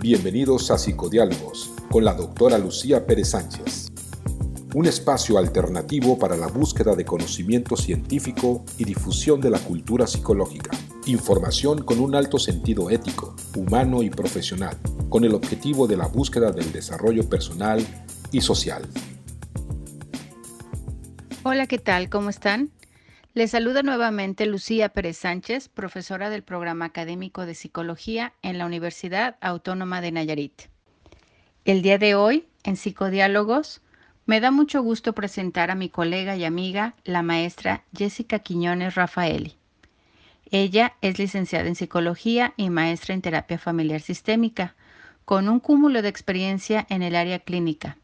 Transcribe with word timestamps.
Bienvenidos 0.00 0.70
a 0.70 0.78
Psicodiálogos 0.78 1.72
con 1.90 2.04
la 2.04 2.14
doctora 2.14 2.56
Lucía 2.56 3.04
Pérez 3.04 3.30
Sánchez. 3.30 3.90
Un 4.72 4.86
espacio 4.86 5.38
alternativo 5.38 6.16
para 6.16 6.36
la 6.36 6.46
búsqueda 6.46 6.94
de 6.94 7.04
conocimiento 7.04 7.76
científico 7.76 8.64
y 8.78 8.84
difusión 8.84 9.40
de 9.40 9.50
la 9.50 9.58
cultura 9.58 10.06
psicológica. 10.06 10.70
Información 11.06 11.82
con 11.82 11.98
un 11.98 12.14
alto 12.14 12.38
sentido 12.38 12.90
ético, 12.90 13.34
humano 13.56 14.04
y 14.04 14.10
profesional, 14.10 14.78
con 15.08 15.24
el 15.24 15.34
objetivo 15.34 15.88
de 15.88 15.96
la 15.96 16.06
búsqueda 16.06 16.52
del 16.52 16.70
desarrollo 16.70 17.28
personal 17.28 17.84
y 18.30 18.40
social. 18.40 18.86
Hola, 21.42 21.66
¿qué 21.66 21.78
tal? 21.78 22.08
¿Cómo 22.08 22.30
están? 22.30 22.70
Les 23.34 23.50
saluda 23.50 23.82
nuevamente 23.82 24.46
Lucía 24.46 24.88
Pérez 24.88 25.18
Sánchez, 25.18 25.68
profesora 25.68 26.30
del 26.30 26.42
programa 26.42 26.86
académico 26.86 27.44
de 27.44 27.54
psicología 27.54 28.32
en 28.42 28.56
la 28.56 28.64
Universidad 28.64 29.36
Autónoma 29.42 30.00
de 30.00 30.12
Nayarit. 30.12 30.62
El 31.66 31.82
día 31.82 31.98
de 31.98 32.14
hoy, 32.14 32.46
en 32.64 32.76
Psicodiálogos, 32.76 33.82
me 34.24 34.40
da 34.40 34.50
mucho 34.50 34.82
gusto 34.82 35.12
presentar 35.12 35.70
a 35.70 35.74
mi 35.74 35.90
colega 35.90 36.36
y 36.36 36.44
amiga, 36.44 36.94
la 37.04 37.22
maestra 37.22 37.84
Jessica 37.94 38.38
Quiñones 38.38 38.94
Rafaeli. 38.94 39.56
Ella 40.50 40.96
es 41.02 41.18
licenciada 41.18 41.68
en 41.68 41.74
psicología 41.74 42.54
y 42.56 42.70
maestra 42.70 43.14
en 43.14 43.20
terapia 43.20 43.58
familiar 43.58 44.00
sistémica, 44.00 44.74
con 45.26 45.50
un 45.50 45.60
cúmulo 45.60 46.00
de 46.00 46.08
experiencia 46.08 46.86
en 46.88 47.02
el 47.02 47.14
área 47.14 47.40
clínica, 47.40 47.98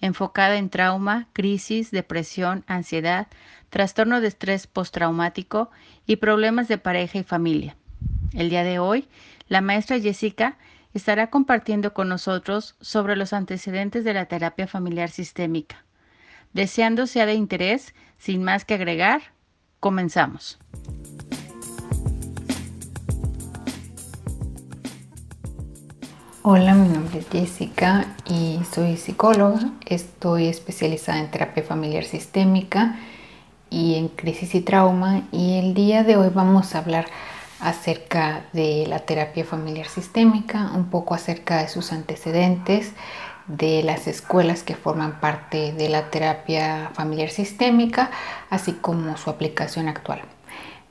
enfocada 0.00 0.56
en 0.56 0.70
trauma, 0.70 1.28
crisis, 1.32 1.90
depresión, 1.90 2.64
ansiedad, 2.66 3.28
trastorno 3.70 4.20
de 4.20 4.28
estrés 4.28 4.66
postraumático 4.66 5.70
y 6.06 6.16
problemas 6.16 6.68
de 6.68 6.78
pareja 6.78 7.18
y 7.18 7.24
familia. 7.24 7.76
El 8.32 8.50
día 8.50 8.64
de 8.64 8.78
hoy, 8.78 9.08
la 9.48 9.60
maestra 9.60 10.00
Jessica 10.00 10.56
estará 10.94 11.30
compartiendo 11.30 11.92
con 11.92 12.08
nosotros 12.08 12.74
sobre 12.80 13.16
los 13.16 13.32
antecedentes 13.32 14.04
de 14.04 14.14
la 14.14 14.26
terapia 14.26 14.66
familiar 14.66 15.10
sistémica. 15.10 15.84
Deseando 16.52 17.06
sea 17.06 17.26
de 17.26 17.34
interés, 17.34 17.94
sin 18.18 18.42
más 18.42 18.64
que 18.64 18.74
agregar, 18.74 19.20
comenzamos. 19.80 20.58
Hola, 26.48 26.74
mi 26.74 26.88
nombre 26.88 27.18
es 27.18 27.28
Jessica 27.28 28.06
y 28.24 28.60
soy 28.72 28.96
psicóloga. 28.98 29.58
Estoy 29.84 30.46
especializada 30.46 31.18
en 31.18 31.28
terapia 31.28 31.64
familiar 31.64 32.04
sistémica 32.04 33.00
y 33.68 33.96
en 33.96 34.06
crisis 34.06 34.54
y 34.54 34.60
trauma 34.60 35.22
y 35.32 35.58
el 35.58 35.74
día 35.74 36.04
de 36.04 36.16
hoy 36.16 36.30
vamos 36.32 36.76
a 36.76 36.78
hablar 36.78 37.06
acerca 37.58 38.44
de 38.52 38.86
la 38.86 39.00
terapia 39.00 39.44
familiar 39.44 39.88
sistémica, 39.88 40.70
un 40.72 40.88
poco 40.88 41.14
acerca 41.14 41.62
de 41.62 41.66
sus 41.66 41.90
antecedentes, 41.90 42.92
de 43.48 43.82
las 43.82 44.06
escuelas 44.06 44.62
que 44.62 44.76
forman 44.76 45.18
parte 45.18 45.72
de 45.72 45.88
la 45.88 46.10
terapia 46.10 46.92
familiar 46.94 47.30
sistémica, 47.30 48.12
así 48.50 48.74
como 48.74 49.16
su 49.16 49.30
aplicación 49.30 49.88
actual. 49.88 50.20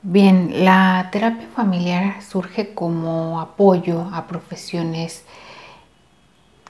Bien, 0.02 0.64
la 0.66 1.08
terapia 1.10 1.48
familiar 1.56 2.22
surge 2.22 2.74
como 2.74 3.40
apoyo 3.40 4.02
a 4.12 4.26
profesiones 4.26 5.24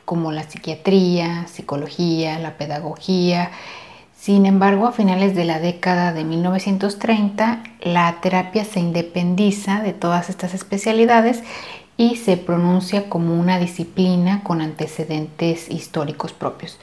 como 0.07 0.33
la 0.33 0.45
psiquiatría, 0.45 1.47
psicología, 1.49 2.39
la 2.39 2.57
pedagogía, 2.57 3.51
sin 4.27 4.45
embargo, 4.45 4.89
a 4.89 4.93
finales 4.93 5.37
de 5.37 5.45
la 5.45 5.61
década 5.61 6.13
de 6.13 6.25
1930, 6.25 7.63
la 7.83 8.21
terapia 8.21 8.65
se 8.65 8.81
independiza 8.81 9.83
de 9.83 9.93
todas 9.93 10.31
estas 10.31 10.53
especialidades 10.53 11.45
y 11.97 12.17
se 12.17 12.37
pronuncia 12.37 13.09
como 13.09 13.39
una 13.39 13.61
disciplina 13.61 14.43
con 14.43 14.63
antecedentes 14.63 15.71
históricos 15.71 16.33
propios. 16.33 16.79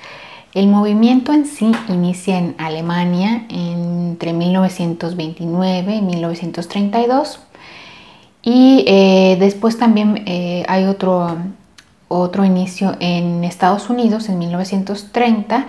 El 0.53 0.67
movimiento 0.67 1.33
en 1.33 1.45
sí 1.45 1.73
inicia 1.89 2.38
en 2.38 2.56
Alemania 2.59 3.45
entre 3.50 4.31
1929 4.31 5.95
y 5.95 6.01
1932 6.01 7.39
y 8.41 8.85
eh, 8.88 9.35
después 9.38 9.78
también 9.78 10.23
eh, 10.28 10.63
hay 10.69 10.85
otro, 10.85 11.35
otro 12.19 12.46
inicio 12.46 12.96
en 13.00 13.44
Estados 13.44 13.90
Unidos 13.90 14.29
en 14.29 14.40
1930 14.40 15.68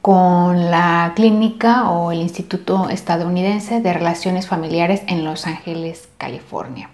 con 0.00 0.70
la 0.70 1.12
clínica 1.16 1.90
o 1.90 2.12
el 2.12 2.20
Instituto 2.20 2.90
Estadounidense 2.90 3.80
de 3.80 3.92
Relaciones 3.92 4.46
Familiares 4.46 5.02
en 5.06 5.24
Los 5.24 5.46
Ángeles, 5.46 6.08
California. 6.18 6.90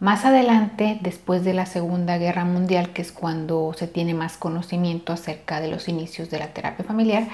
Más 0.00 0.24
adelante, 0.24 0.98
después 1.00 1.44
de 1.44 1.54
la 1.54 1.66
Segunda 1.66 2.18
Guerra 2.18 2.44
Mundial, 2.44 2.90
que 2.90 3.02
es 3.02 3.10
cuando 3.10 3.72
se 3.76 3.88
tiene 3.88 4.14
más 4.14 4.36
conocimiento 4.36 5.12
acerca 5.12 5.60
de 5.60 5.68
los 5.68 5.88
inicios 5.88 6.30
de 6.30 6.38
la 6.38 6.48
terapia 6.48 6.84
familiar, 6.84 7.26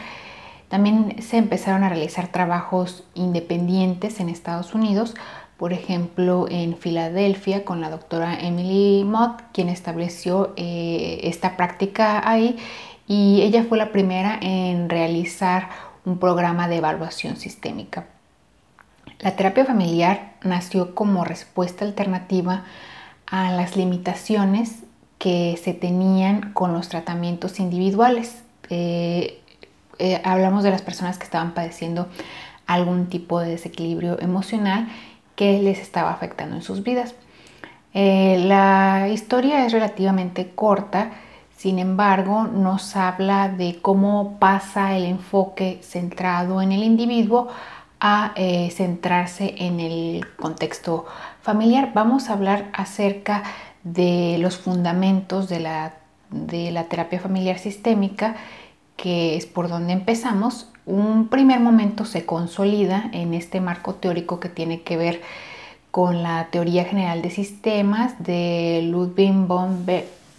también 0.69 1.21
se 1.21 1.37
empezaron 1.37 1.83
a 1.83 1.89
realizar 1.89 2.29
trabajos 2.29 3.05
independientes 3.15 4.21
en 4.21 4.29
Estados 4.29 4.73
Unidos, 4.73 5.17
por 5.61 5.75
ejemplo 5.75 6.47
en 6.49 6.75
Filadelfia 6.75 7.67
con 7.67 7.83
la 7.83 7.91
doctora 7.91 8.41
Emily 8.41 9.05
Mott, 9.05 9.43
quien 9.53 9.69
estableció 9.69 10.55
eh, 10.57 11.21
esta 11.25 11.59
práctica 11.59 12.27
ahí 12.27 12.57
y 13.07 13.43
ella 13.43 13.67
fue 13.69 13.77
la 13.77 13.93
primera 13.93 14.39
en 14.41 14.89
realizar 14.89 15.69
un 16.07 16.17
programa 16.19 16.67
de 16.67 16.79
evaluación 16.79 17.37
sistémica. 17.37 18.07
La 19.19 19.37
terapia 19.37 19.67
familiar 19.67 20.33
nació 20.43 20.95
como 20.95 21.27
respuesta 21.27 21.85
alternativa 21.85 22.65
a 23.27 23.53
las 23.53 23.77
limitaciones 23.77 24.85
que 25.19 25.61
se 25.63 25.75
tenían 25.75 26.55
con 26.55 26.73
los 26.73 26.89
tratamientos 26.89 27.61
individuales. 27.61 28.45
Eh, 28.71 29.43
eh, 29.99 30.23
hablamos 30.25 30.65
de 30.65 30.71
las 30.71 30.81
personas 30.81 31.19
que 31.19 31.25
estaban 31.25 31.53
padeciendo 31.53 32.09
algún 32.67 33.09
tipo 33.09 33.41
de 33.41 33.51
desequilibrio 33.51 34.19
emocional 34.21 34.89
que 35.41 35.59
les 35.59 35.79
estaba 35.79 36.11
afectando 36.11 36.55
en 36.57 36.61
sus 36.61 36.83
vidas. 36.83 37.15
Eh, 37.95 38.45
la 38.45 39.09
historia 39.11 39.65
es 39.65 39.73
relativamente 39.73 40.51
corta, 40.55 41.13
sin 41.57 41.79
embargo, 41.79 42.45
nos 42.45 42.95
habla 42.95 43.49
de 43.49 43.79
cómo 43.81 44.37
pasa 44.39 44.95
el 44.99 45.07
enfoque 45.07 45.79
centrado 45.83 46.61
en 46.61 46.73
el 46.73 46.83
individuo 46.83 47.49
a 48.01 48.33
eh, 48.37 48.71
centrarse 48.71 49.55
en 49.57 49.81
el 49.81 50.27
contexto 50.37 51.07
familiar. 51.41 51.93
Vamos 51.95 52.29
a 52.29 52.35
hablar 52.35 52.69
acerca 52.75 53.43
de 53.83 54.37
los 54.41 54.59
fundamentos 54.59 55.49
de 55.49 55.61
la, 55.61 55.95
de 56.29 56.71
la 56.71 56.85
terapia 56.85 57.19
familiar 57.19 57.59
sistémica, 57.59 58.37
que 58.99 59.37
es 59.39 59.47
por 59.47 59.71
donde 59.71 59.95
empezamos. 59.95 60.71
Un 60.91 61.29
primer 61.29 61.61
momento 61.61 62.05
se 62.05 62.27
consolida 62.27 63.11
en 63.13 63.33
este 63.33 63.61
marco 63.61 63.95
teórico 63.95 64.41
que 64.41 64.49
tiene 64.49 64.83
que 64.83 64.97
ver 64.97 65.23
con 65.93 66.25
la 66.25 66.49
teoría 66.51 66.85
general 66.85 67.23
de 67.23 67.31
sistemas 67.31 68.15
de 68.19 68.81
Ludwig 68.91 69.33
von 69.33 69.87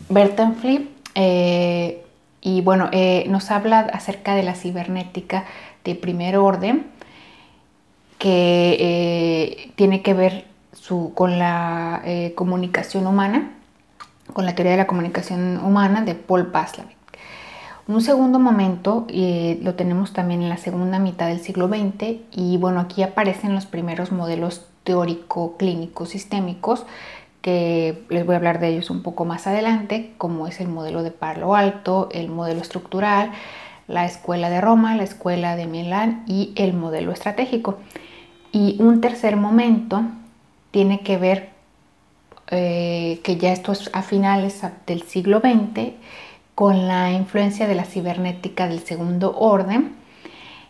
Bertalanffy 0.09 0.89
eh, 1.15 2.03
y 2.41 2.59
bueno, 2.59 2.89
eh, 2.91 3.23
nos 3.29 3.49
habla 3.49 3.79
acerca 3.79 4.35
de 4.35 4.43
la 4.43 4.53
cibernética 4.53 5.45
de 5.85 5.95
primer 5.95 6.35
orden, 6.35 6.85
que 8.17 8.75
eh, 8.77 9.71
tiene 9.75 10.01
que 10.01 10.13
ver 10.13 10.47
con 11.13 11.39
la 11.39 12.03
comunicación 12.35 13.07
humana, 13.07 13.51
con 14.33 14.45
la 14.45 14.53
teoría 14.53 14.73
de 14.73 14.79
la 14.79 14.87
comunicación 14.87 15.63
humana 15.63 16.01
de 16.01 16.13
Paul 16.13 16.47
Paslavik. 16.47 17.00
Un 17.87 18.01
segundo 18.01 18.39
momento 18.39 19.07
lo 19.09 19.75
tenemos 19.75 20.13
también 20.13 20.41
en 20.41 20.49
la 20.49 20.57
segunda 20.57 20.99
mitad 20.99 21.27
del 21.27 21.39
siglo 21.39 21.67
XX 21.67 22.21
y 22.31 22.57
bueno, 22.57 22.79
aquí 22.79 23.03
aparecen 23.03 23.55
los 23.55 23.65
primeros 23.65 24.11
modelos 24.11 24.65
teórico-clínicos 24.83 26.09
sistémicos 26.09 26.85
que 27.41 28.03
les 28.09 28.25
voy 28.25 28.35
a 28.35 28.37
hablar 28.37 28.59
de 28.59 28.69
ellos 28.69 28.91
un 28.91 29.01
poco 29.01 29.25
más 29.25 29.47
adelante, 29.47 30.13
como 30.17 30.47
es 30.47 30.61
el 30.61 30.67
modelo 30.67 31.01
de 31.01 31.11
Palo 31.11 31.55
Alto, 31.55 32.09
el 32.11 32.29
modelo 32.29 32.61
estructural, 32.61 33.31
la 33.87 34.05
escuela 34.05 34.49
de 34.49 34.61
Roma, 34.61 34.95
la 34.95 35.03
escuela 35.03 35.55
de 35.55 35.65
Milán 35.65 36.23
y 36.27 36.53
el 36.55 36.73
modelo 36.73 37.11
estratégico. 37.11 37.79
Y 38.51 38.77
un 38.79 39.01
tercer 39.01 39.37
momento 39.37 40.03
tiene 40.69 40.99
que 41.01 41.17
ver 41.17 41.49
eh, 42.51 43.21
que 43.23 43.37
ya 43.37 43.51
esto 43.51 43.71
es 43.71 43.89
a 43.93 44.03
finales 44.03 44.61
del 44.85 45.01
siglo 45.03 45.39
XX 45.39 45.93
con 46.61 46.87
la 46.87 47.11
influencia 47.11 47.67
de 47.67 47.73
la 47.73 47.85
cibernética 47.85 48.67
del 48.67 48.81
segundo 48.81 49.35
orden 49.35 49.95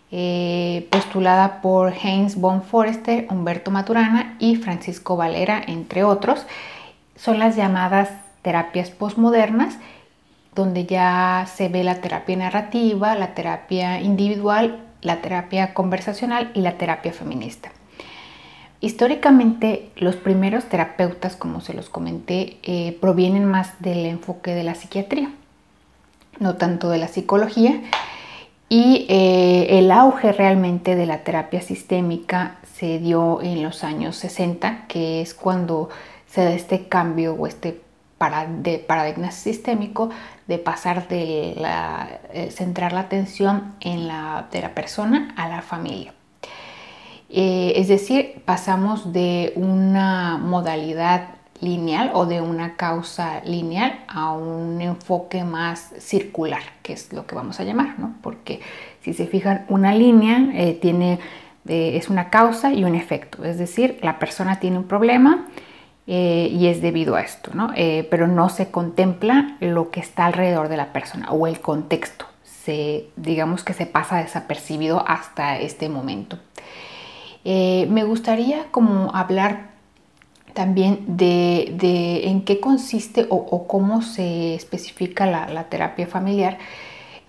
eh, 0.10 0.88
postulada 0.90 1.60
por 1.62 1.92
Heinz 1.92 2.38
von 2.38 2.64
Forester, 2.64 3.28
Humberto 3.30 3.72
Maturana 3.72 4.38
y 4.40 4.56
Francisco 4.56 5.18
Valera, 5.18 5.62
entre 5.68 6.06
otros. 6.06 6.48
Son 7.18 7.40
las 7.40 7.58
llamadas 7.58 8.10
terapias 8.42 8.90
postmodernas, 8.90 9.80
donde 10.56 10.86
ya 10.86 11.46
se 11.54 11.68
ve 11.68 11.84
la 11.84 11.96
terapia 11.96 12.38
narrativa, 12.38 13.14
la 13.16 13.34
terapia 13.34 14.00
individual, 14.00 14.80
la 15.02 15.20
terapia 15.20 15.74
conversacional 15.74 16.52
y 16.54 16.62
la 16.62 16.78
terapia 16.78 17.12
feminista. 17.12 17.70
Históricamente, 18.80 19.90
los 19.98 20.16
primeros 20.16 20.70
terapeutas, 20.70 21.36
como 21.36 21.60
se 21.60 21.74
los 21.74 21.90
comenté, 21.90 22.60
eh, 22.64 22.98
provienen 23.02 23.44
más 23.44 23.74
del 23.82 24.06
enfoque 24.06 24.56
de 24.56 24.64
la 24.64 24.76
psiquiatría, 24.76 25.32
no 26.40 26.56
tanto 26.56 26.90
de 26.90 26.98
la 26.98 27.08
psicología. 27.08 27.82
Y 28.70 29.06
eh, 29.10 29.80
el 29.80 29.92
auge 29.92 30.32
realmente 30.32 30.96
de 30.96 31.06
la 31.06 31.24
terapia 31.24 31.62
sistémica 31.62 32.58
se 32.76 33.00
dio 33.00 33.42
en 33.42 33.64
los 33.64 33.84
años 33.84 34.16
60, 34.16 34.88
que 34.88 35.22
es 35.22 35.34
cuando 35.34 35.90
se 36.28 36.44
da 36.44 36.54
este 36.54 36.88
cambio 36.88 37.34
o 37.34 37.48
este 37.48 37.82
de 38.62 38.78
paradigma 38.78 39.32
sistémico 39.32 40.12
de 40.48 40.60
pasar 40.60 41.08
de 41.08 41.56
eh, 42.34 42.52
centrar 42.52 42.94
la 42.94 43.02
atención 43.02 43.74
en 43.80 44.08
la, 44.08 44.48
de 44.52 44.62
la 44.62 44.76
persona 44.76 45.34
a 45.38 45.50
la 45.50 45.62
familia. 45.62 46.14
Eh, 47.30 47.74
es 47.78 47.88
decir, 47.88 48.44
pasamos 48.46 49.12
de 49.14 49.54
una 49.56 50.38
modalidad 50.38 51.30
lineal 51.62 52.12
o 52.14 52.26
de 52.26 52.42
una 52.42 52.76
causa 52.76 53.42
lineal 53.46 54.04
a 54.08 54.34
un 54.34 54.82
enfoque 54.82 55.44
más 55.44 55.94
circular, 56.00 56.62
que 56.84 56.94
es 56.94 57.14
lo 57.14 57.26
que 57.26 57.36
vamos 57.36 57.60
a 57.60 57.64
llamar, 57.64 57.98
¿no? 57.98 58.16
Porque 58.22 58.60
si 59.02 59.14
se 59.14 59.28
fijan, 59.28 59.66
una 59.70 59.94
línea 59.94 60.50
eh, 60.54 60.74
tiene, 60.74 61.20
es 61.66 62.10
una 62.10 62.30
causa 62.30 62.74
y 62.74 62.84
un 62.84 62.96
efecto, 62.96 63.46
es 63.46 63.58
decir, 63.58 64.00
la 64.02 64.20
persona 64.20 64.60
tiene 64.60 64.78
un 64.78 64.86
problema 64.86 65.48
eh, 66.08 66.50
y 66.52 66.68
es 66.68 66.82
debido 66.82 67.16
a 67.16 67.22
esto, 67.22 67.52
¿no? 67.54 67.72
pero 68.10 68.28
no 68.28 68.50
se 68.50 68.72
contempla 68.72 69.56
lo 69.60 69.92
que 69.92 70.00
está 70.00 70.26
alrededor 70.26 70.68
de 70.68 70.78
la 70.78 70.92
persona 70.92 71.32
o 71.32 71.48
el 71.48 71.62
contexto, 71.62 72.26
se, 72.44 73.08
digamos 73.16 73.64
que 73.64 73.74
se 73.74 73.86
pasa 73.86 74.18
desapercibido 74.18 75.04
hasta 75.08 75.60
este 75.60 75.90
momento. 75.90 76.38
Eh, 77.44 77.88
me 77.90 78.04
gustaría 78.04 78.66
como 78.72 79.16
hablar 79.16 79.72
también 80.54 81.04
de, 81.08 82.22
en 82.28 82.44
qué 82.44 82.60
consiste 82.60 83.26
o, 83.30 83.68
cómo 83.68 84.02
se 84.02 84.56
especifica 84.56 85.26
la, 85.26 85.64
terapia 85.66 86.08
familiar 86.08 86.58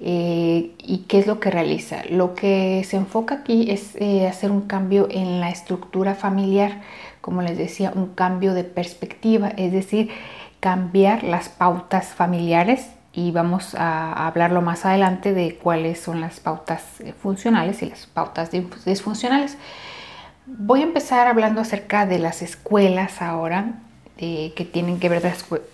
eh, 0.00 0.72
y 0.78 1.04
qué 1.08 1.18
es 1.18 1.26
lo 1.26 1.40
que 1.40 1.50
realiza. 1.50 2.02
Lo 2.10 2.34
que 2.34 2.84
se 2.84 2.96
enfoca 2.96 3.36
aquí 3.36 3.70
es 3.70 3.96
eh, 3.96 4.26
hacer 4.26 4.50
un 4.50 4.62
cambio 4.62 5.08
en 5.10 5.40
la 5.40 5.50
estructura 5.50 6.14
familiar, 6.14 6.82
como 7.20 7.42
les 7.42 7.56
decía, 7.56 7.92
un 7.94 8.08
cambio 8.08 8.54
de 8.54 8.64
perspectiva, 8.64 9.48
es 9.56 9.72
decir, 9.72 10.10
cambiar 10.60 11.22
las 11.24 11.48
pautas 11.48 12.08
familiares 12.08 12.90
y 13.12 13.30
vamos 13.30 13.74
a 13.74 14.26
hablarlo 14.26 14.62
más 14.62 14.86
adelante 14.86 15.34
de 15.34 15.56
cuáles 15.56 16.00
son 16.00 16.20
las 16.20 16.40
pautas 16.40 16.82
funcionales 17.20 17.82
y 17.82 17.90
las 17.90 18.06
pautas 18.06 18.50
disfuncionales. 18.50 19.58
Voy 20.58 20.80
a 20.80 20.84
empezar 20.84 21.28
hablando 21.28 21.62
acerca 21.62 22.04
de 22.04 22.18
las 22.18 22.42
escuelas 22.42 23.22
ahora 23.22 23.80
eh, 24.18 24.52
que 24.54 24.66
tienen 24.66 25.00
que 25.00 25.08
ver 25.08 25.22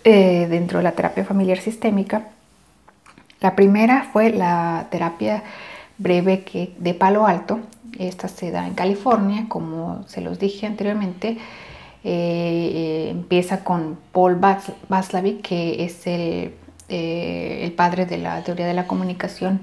eh, 0.05 0.47
dentro 0.49 0.79
de 0.79 0.83
la 0.83 0.93
terapia 0.93 1.25
familiar 1.25 1.59
sistémica. 1.59 2.29
La 3.41 3.57
primera 3.57 4.07
fue 4.13 4.29
la 4.29 4.87
terapia 4.89 5.43
breve 5.97 6.71
de 6.77 6.93
palo 6.93 7.27
alto. 7.27 7.59
Esta 7.97 8.29
se 8.29 8.51
da 8.51 8.65
en 8.67 8.73
California, 8.73 9.47
como 9.49 10.05
se 10.07 10.21
los 10.21 10.39
dije 10.39 10.65
anteriormente. 10.65 11.37
Eh, 12.05 13.09
empieza 13.11 13.65
con 13.65 13.97
Paul 14.13 14.39
Václavic, 14.87 15.41
que 15.41 15.83
es 15.83 16.07
el, 16.07 16.53
padre 17.75 18.05
de 18.05 18.17
la 18.17 18.41
teoría 18.45 18.65
de 18.65 18.73
la 18.73 18.87
comunicación 18.87 19.59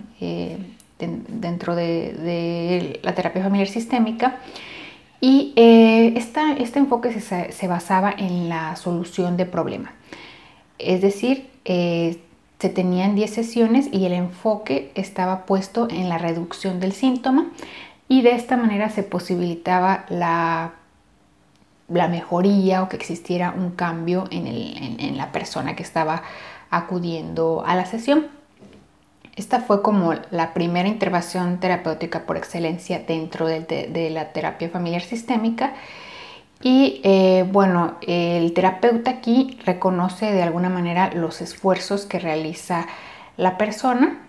dentro 0.99 1.75
de 1.75 3.01
la 3.03 3.15
terapia 3.15 3.43
familiar 3.43 3.69
sistémica. 3.69 4.41
Y 5.21 5.53
eh, 5.57 6.15
este 6.17 6.79
enfoque 6.79 7.21
se, 7.21 7.69
basaba 7.69 8.15
en 8.17 8.49
la 8.49 8.77
solución 8.77 9.37
de 9.37 9.47
problema. 9.47 9.93
Es 10.79 11.01
decir, 11.01 11.49
eh, 11.65 12.21
se 12.59 12.69
tenían 12.69 13.15
10 13.15 13.33
sesiones 13.33 13.89
y 13.93 14.05
el 14.07 14.13
enfoque 14.13 14.93
estaba 14.95 15.47
puesto 15.47 15.89
en 15.91 16.09
la 16.09 16.19
reducción 16.19 16.81
del 16.81 16.93
síntoma 16.93 17.47
y 18.09 18.23
de 18.23 18.35
esta 18.35 18.57
manera 18.57 18.91
se 18.91 19.03
posibilitaba 19.03 20.05
la, 20.09 20.73
la 21.89 22.09
mejoría 22.09 22.83
o 22.83 22.89
que 22.89 22.97
existiera 22.97 23.55
un 23.57 23.71
cambio 23.71 24.25
en 24.31 25.17
la 25.17 25.33
persona 25.33 25.75
que 25.77 25.83
estaba 25.83 26.23
acudiendo 26.71 27.65
a 27.67 27.75
la 27.75 27.87
sesión. 27.87 28.36
Esta 29.37 29.61
fue 29.61 29.83
como 29.83 30.15
la 30.31 30.55
primera 30.55 30.88
intervención 30.88 31.61
terapéutica 31.61 32.25
por 32.25 32.38
excelencia 32.38 33.00
dentro 33.06 33.47
de, 33.47 34.09
la 34.11 34.33
terapia 34.33 34.71
familiar 34.71 35.03
sistémica. 35.03 35.75
Y 36.62 37.03
eh, 37.05 37.44
bueno, 37.53 37.97
el 38.00 38.55
terapeuta 38.55 39.11
aquí 39.11 39.59
reconoce 39.67 40.33
de 40.33 40.43
alguna 40.43 40.71
manera 40.71 41.11
los 41.12 41.43
esfuerzos 41.43 42.06
que 42.06 42.19
realiza 42.19 42.87
la 43.37 43.59
persona 43.59 44.23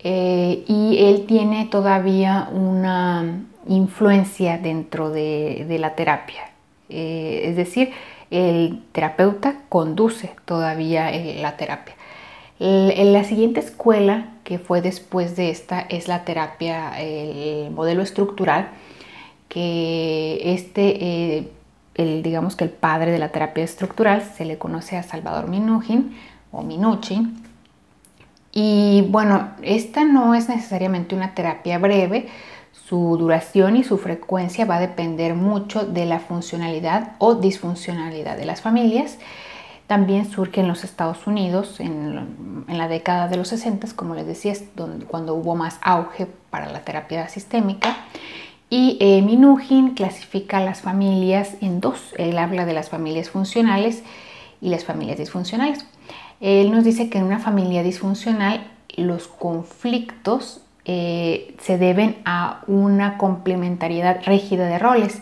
eh, 0.00 0.64
y 0.66 0.96
él 0.98 1.26
tiene 1.28 1.66
todavía 1.66 2.48
una 2.52 3.44
influencia 3.68 4.58
dentro 4.58 5.10
de, 5.10 5.76
la 5.78 5.94
terapia. 5.94 6.50
Eh, 6.88 7.42
es 7.44 7.54
decir, 7.54 7.92
el 8.32 8.82
terapeuta 8.90 9.60
conduce 9.68 10.32
todavía 10.46 11.12
la 11.40 11.56
terapia. 11.56 11.94
En 12.58 13.12
la 13.12 13.24
siguiente 13.24 13.60
escuela 13.60 14.31
que 14.44 14.58
fue 14.58 14.80
después 14.82 15.36
de 15.36 15.50
esta 15.50 15.80
es 15.80 16.08
la 16.08 16.24
terapia, 16.24 17.00
el 17.00 17.70
modelo 17.70 18.02
estructural, 18.02 18.68
que 19.48 20.40
este, 20.54 21.04
eh, 21.04 21.48
el, 21.94 22.22
digamos 22.22 22.56
que 22.56 22.64
el 22.64 22.70
padre 22.70 23.12
de 23.12 23.18
la 23.18 23.28
terapia 23.28 23.64
estructural 23.64 24.22
se 24.22 24.44
le 24.44 24.58
conoce 24.58 24.96
a 24.96 25.02
Salvador 25.02 25.48
Minuchin 25.48 26.16
o 26.50 26.62
Minuchin. 26.62 27.42
Y 28.52 29.06
bueno, 29.08 29.50
esta 29.62 30.04
no 30.04 30.34
es 30.34 30.48
necesariamente 30.48 31.14
una 31.14 31.34
terapia 31.34 31.78
breve, 31.78 32.28
su 32.72 33.16
duración 33.16 33.76
y 33.76 33.84
su 33.84 33.96
frecuencia 33.96 34.64
va 34.64 34.76
a 34.76 34.80
depender 34.80 35.34
mucho 35.34 35.86
de 35.86 36.04
la 36.04 36.18
funcionalidad 36.18 37.12
o 37.18 37.34
disfuncionalidad 37.34 38.36
de 38.36 38.44
las 38.44 38.60
familias 38.60 39.18
también 39.92 40.24
surge 40.24 40.62
en 40.62 40.68
los 40.68 40.84
Estados 40.84 41.26
Unidos 41.26 41.78
en, 41.78 42.64
la 42.66 42.88
década 42.88 43.28
de 43.28 43.36
los 43.36 43.48
60, 43.48 43.88
como 43.94 44.14
les 44.14 44.26
decía, 44.26 44.54
donde, 44.74 45.04
cuando 45.04 45.34
hubo 45.34 45.54
más 45.54 45.78
auge 45.82 46.26
para 46.48 46.72
la 46.72 46.80
terapia 46.80 47.28
sistémica. 47.28 47.94
Y 48.70 48.96
eh, 49.00 49.22
clasifica 49.94 50.60
las 50.60 50.80
familias 50.80 51.56
en 51.60 51.82
dos. 51.82 52.14
Él 52.16 52.38
habla 52.38 52.64
de 52.64 52.72
las 52.72 52.88
familias 52.88 53.28
funcionales 53.28 54.02
y 54.62 54.70
las 54.70 54.82
familias 54.86 55.18
disfuncionales. 55.18 55.84
Él 56.40 56.70
nos 56.70 56.84
dice 56.84 57.10
que 57.10 57.18
en 57.18 57.24
una 57.24 57.38
familia 57.38 57.82
disfuncional 57.82 58.66
los 58.96 59.28
conflictos 59.28 60.62
eh, 60.86 61.54
se 61.60 61.76
deben 61.76 62.16
a 62.24 62.62
una 62.66 63.18
complementariedad 63.18 64.22
rígida 64.24 64.68
de 64.68 64.78
roles. 64.78 65.20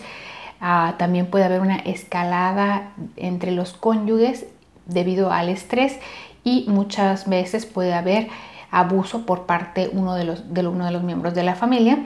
Ah, 0.61 0.95
también 0.97 1.27
puede 1.27 1.47
haber 1.47 1.61
una 1.61 1.79
escalada 1.79 2.93
entre 3.17 3.51
los 3.51 3.73
cónyuges 3.73 4.47
debido 4.93 5.33
al 5.33 5.49
estrés 5.49 5.99
y 6.45 6.65
muchas 6.69 7.29
veces 7.29 7.67
puede 7.67 7.95
haber 7.95 8.29
abuso 8.71 9.27
por 9.27 9.47
parte 9.47 9.91
uno 9.93 10.15
de 10.15 10.25
los, 10.25 10.55
de 10.55 10.67
uno 10.67 10.85
de 10.85 10.93
los 10.93 11.03
miembros 11.03 11.35
de 11.35 11.43
la 11.43 11.55
familia. 11.55 11.99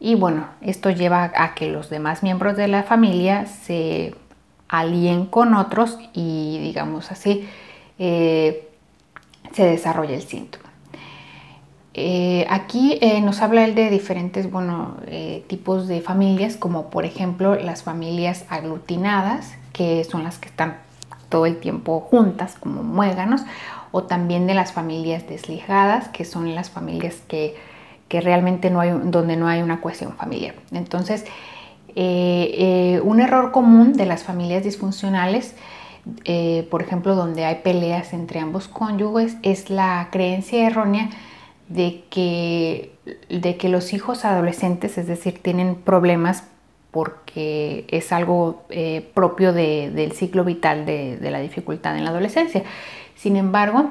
Y 0.00 0.14
bueno, 0.14 0.46
esto 0.60 0.90
lleva 0.90 1.32
a 1.34 1.54
que 1.54 1.68
los 1.68 1.90
demás 1.90 2.22
miembros 2.22 2.56
de 2.56 2.68
la 2.68 2.82
familia 2.82 3.46
se 3.46 4.14
alíen 4.68 5.26
con 5.26 5.54
otros 5.54 5.98
y 6.12 6.58
digamos 6.60 7.10
así 7.10 7.48
eh, 7.98 8.68
se 9.52 9.64
desarrolla 9.64 10.14
el 10.14 10.22
síntoma. 10.22 10.66
Eh, 11.94 12.46
aquí 12.48 12.96
eh, 13.00 13.20
nos 13.20 13.42
habla 13.42 13.64
él 13.64 13.74
de 13.74 13.90
diferentes 13.90 14.50
bueno, 14.50 14.98
tipos 15.48 15.88
de 15.88 16.00
familias, 16.00 16.56
como 16.56 16.90
por 16.90 17.04
ejemplo 17.04 17.56
las 17.56 17.82
familias 17.82 18.44
aglutinadas, 18.50 19.54
que 19.72 20.04
son 20.04 20.22
las 20.22 20.38
que 20.38 20.48
están 20.48 20.76
todo 21.28 21.46
el 21.46 21.58
tiempo 21.58 22.00
juntas 22.00 22.56
como 22.58 22.82
muéganos, 22.82 23.42
o 23.90 24.04
también 24.04 24.46
de 24.46 24.54
las 24.54 24.72
familias 24.72 25.26
desligadas, 25.28 26.08
que 26.08 26.24
son 26.24 26.54
las 26.54 26.70
familias 26.70 27.22
que, 27.26 27.56
realmente 28.10 28.70
no 28.70 28.80
hay, 28.80 28.90
donde 28.90 29.36
no 29.36 29.48
hay 29.48 29.62
una 29.62 29.80
cohesión 29.80 30.14
familiar. 30.14 30.54
Entonces, 30.72 31.24
eh, 31.94 32.54
eh, 32.58 33.00
un 33.02 33.20
error 33.20 33.52
común 33.52 33.92
de 33.92 34.06
las 34.06 34.24
familias 34.24 34.62
disfuncionales, 34.62 35.54
eh, 36.24 36.66
por 36.70 36.82
ejemplo, 36.82 37.14
donde 37.14 37.44
hay 37.44 37.56
peleas 37.56 38.12
entre 38.12 38.40
ambos 38.40 38.68
cónyuges, 38.68 39.36
es 39.42 39.68
la 39.68 40.08
creencia 40.10 40.66
errónea 40.66 41.10
de 41.68 42.04
que, 42.08 42.94
de 43.28 43.56
que 43.56 43.68
los 43.68 43.92
hijos 43.92 44.24
adolescentes, 44.24 44.96
es 44.96 45.06
decir, 45.06 45.42
tienen 45.42 45.74
problemas 45.74 46.44
porque 46.90 47.84
es 47.88 48.12
algo 48.12 48.64
eh, 48.70 49.08
propio 49.14 49.52
del 49.52 50.12
ciclo 50.12 50.44
vital 50.44 50.86
de, 50.86 51.18
la 51.20 51.40
dificultad 51.40 51.96
en 51.96 52.04
la 52.04 52.10
adolescencia. 52.10 52.62
Sin 53.14 53.36
embargo, 53.36 53.90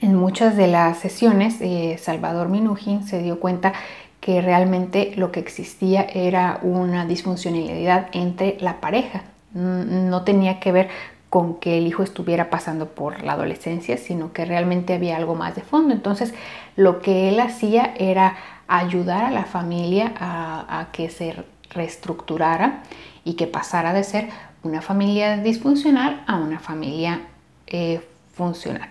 en 0.00 0.16
muchas 0.16 0.56
de 0.56 0.66
las 0.66 0.98
sesiones, 0.98 1.60
eh, 1.60 1.96
Salvador 1.98 2.48
Minujín 2.48 3.06
se 3.06 3.22
dio 3.22 3.38
cuenta 3.38 3.72
que 4.20 4.40
realmente 4.40 5.12
lo 5.16 5.32
que 5.32 5.40
existía 5.40 6.02
era 6.02 6.58
una 6.62 7.06
disfuncionalidad 7.06 8.08
entre 8.12 8.56
la 8.60 8.80
pareja. 8.80 9.22
No 9.52 10.22
tenía 10.22 10.60
que 10.60 10.72
ver 10.72 10.88
con 11.32 11.54
que 11.54 11.78
el 11.78 11.86
hijo 11.86 12.02
estuviera 12.02 12.50
pasando 12.50 12.90
por 12.90 13.24
la 13.24 13.32
adolescencia, 13.32 13.96
sino 13.96 14.34
que 14.34 14.44
realmente 14.44 14.92
había 14.92 15.16
algo 15.16 15.34
más 15.34 15.54
de 15.54 15.62
fondo. 15.62 15.94
Entonces, 15.94 16.34
lo 16.76 17.00
que 17.00 17.30
él 17.30 17.40
hacía 17.40 17.94
era 17.98 18.36
ayudar 18.68 19.24
a 19.24 19.30
la 19.30 19.44
familia 19.44 20.12
a, 20.20 20.88
que 20.92 21.08
se 21.08 21.34
reestructurara 21.72 22.82
y 23.24 23.34
que 23.34 23.46
pasara 23.46 23.92
de 23.92 24.04
ser 24.04 24.28
una 24.62 24.82
familia 24.82 25.38
disfuncional 25.38 26.22
a 26.26 26.36
una 26.36 26.60
familia 26.60 27.22
eh, 27.66 28.00
funcional. 28.34 28.88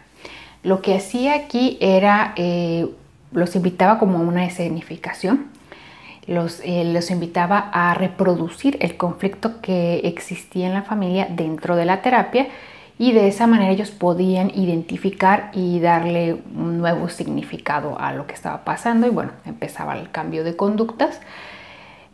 Lo 0.64 0.82
que 0.82 0.96
hacía 0.96 1.36
aquí 1.36 1.78
era, 1.82 2.34
eh, 2.36 2.88
los 3.32 3.56
invitaba 3.56 3.98
como 3.98 4.20
a 4.20 4.22
una 4.22 4.46
escenificación, 4.46 5.48
los, 6.28 6.62
eh, 6.64 6.84
los 6.86 7.10
invitaba 7.10 7.70
a 7.74 7.94
reproducir 7.96 8.78
el 8.82 8.96
conflicto 8.96 9.60
que 9.62 10.02
existía 10.04 10.68
en 10.68 10.74
la 10.74 10.84
familia 10.84 11.28
dentro 11.30 11.76
de 11.76 11.86
la 11.86 12.02
terapia 12.02 12.48
y 13.00 13.14
de 13.14 13.28
esa 13.28 13.48
manera 13.48 13.72
ellos 13.72 13.90
podían 13.90 14.52
identificar 14.52 15.50
y 15.54 15.80
darle 15.80 16.38
un 16.56 16.78
nuevo 16.78 17.10
significado 17.10 18.00
a 18.00 18.14
lo 18.14 18.28
que 18.28 18.36
estaba 18.36 18.64
pasando 18.64 19.08
y 19.08 19.10
bueno, 19.10 19.32
empezaba 19.46 19.98
el 19.98 20.12
cambio 20.12 20.44
de 20.44 20.56
conductas. 20.56 21.20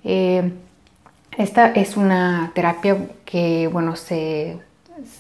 Eh, 0.10 0.54
esta 1.38 1.68
es 1.68 1.98
una 1.98 2.52
terapia 2.56 2.98
que 3.26 3.68
bueno, 3.68 3.98
se, 3.98 4.58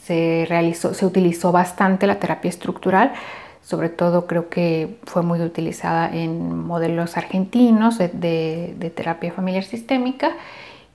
se 0.05 0.45
realizó, 0.47 0.93
se 0.93 1.05
utilizó 1.05 1.51
bastante 1.51 2.07
la 2.07 2.19
terapia 2.19 2.49
estructural. 2.49 3.13
Sobre 3.61 3.89
todo 3.89 4.27
creo 4.27 4.47
que 4.47 4.97
fue 5.03 5.23
muy 5.23 5.41
utilizada 5.41 6.09
en 6.09 6.57
modelos 6.65 7.17
argentinos 7.17 7.97
de, 7.97 8.93
terapia 8.95 9.33
familiar 9.33 9.65
sistémica. 9.65 10.31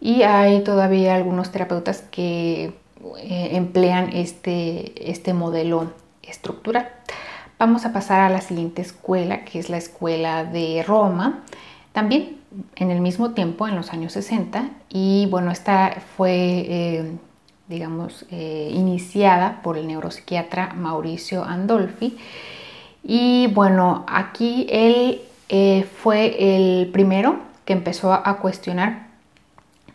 Y 0.01 0.23
hay 0.23 0.65
todavía 0.65 1.15
algunos 1.15 1.53
terapeutas 1.53 2.01
que 2.11 2.73
eh, 3.19 3.49
emplean 3.53 4.09
este, 4.15 5.11
este 5.11 5.35
modelo 5.35 5.93
estructural. 6.23 6.89
Vamos 7.59 7.85
a 7.85 7.93
pasar 7.93 8.21
a 8.21 8.31
la 8.31 8.41
siguiente 8.41 8.81
escuela, 8.81 9.45
que 9.45 9.59
es 9.59 9.69
la 9.69 9.77
escuela 9.77 10.45
de 10.45 10.83
Roma, 10.83 11.45
también 11.93 12.39
en 12.77 12.91
el 12.91 13.01
mismo 13.01 13.33
tiempo, 13.33 13.69
en 13.69 13.77
los 13.77 13.93
años 13.93 14.13
60, 14.13 14.71
y 14.89 15.27
bueno, 15.31 15.51
esta 15.51 16.03
fue, 16.17 16.35
eh, 16.35 17.13
digamos, 17.69 18.27
eh, 18.31 18.71
iniciada 18.73 19.61
por 19.63 19.79
el 19.79 19.87
neuropsiquiatra 19.87 20.75
Mauricio 20.75 21.45
Andolfi, 21.45 22.17
y 23.05 23.49
bueno, 23.49 24.05
aquí 24.09 24.67
él 24.71 25.23
eh, 25.49 25.87
fue 26.03 26.37
el 26.39 26.89
primero 26.89 27.41
que 27.65 27.73
empezó 27.73 28.13
a 28.13 28.39
cuestionar 28.39 29.09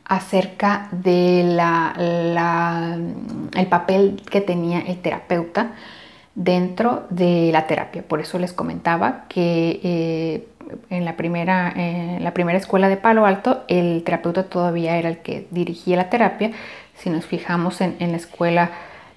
acerca 0.06 0.88
de 0.92 1.44
la, 1.46 2.98
el 3.56 3.68
papel 3.68 4.22
que 4.30 4.40
tenía 4.40 4.80
el 4.80 5.02
terapeuta 5.02 5.74
dentro 6.36 7.08
de 7.10 7.50
la 7.52 7.68
terapia. 7.68 8.04
Por 8.08 8.22
eso 8.22 8.40
les 8.40 8.54
comentaba 8.54 9.26
que 9.28 10.48
en, 10.90 11.06
la 11.06 11.16
primera, 11.16 11.72
en 11.76 12.24
la 12.24 12.34
primera 12.34 12.58
escuela 12.58 12.90
de 12.90 12.98
Palo 12.98 13.26
Alto 13.26 13.64
el 13.68 14.04
terapeuta 14.04 14.44
todavía 14.44 14.98
era 14.98 15.10
el 15.10 15.20
que 15.20 15.48
dirigía 15.52 15.98
la 15.98 16.10
terapia. 16.10 16.52
Si 16.96 17.10
nos 17.10 17.26
fijamos 17.26 17.82
en, 17.82 17.96
la 18.00 18.18
escuela 18.18 18.72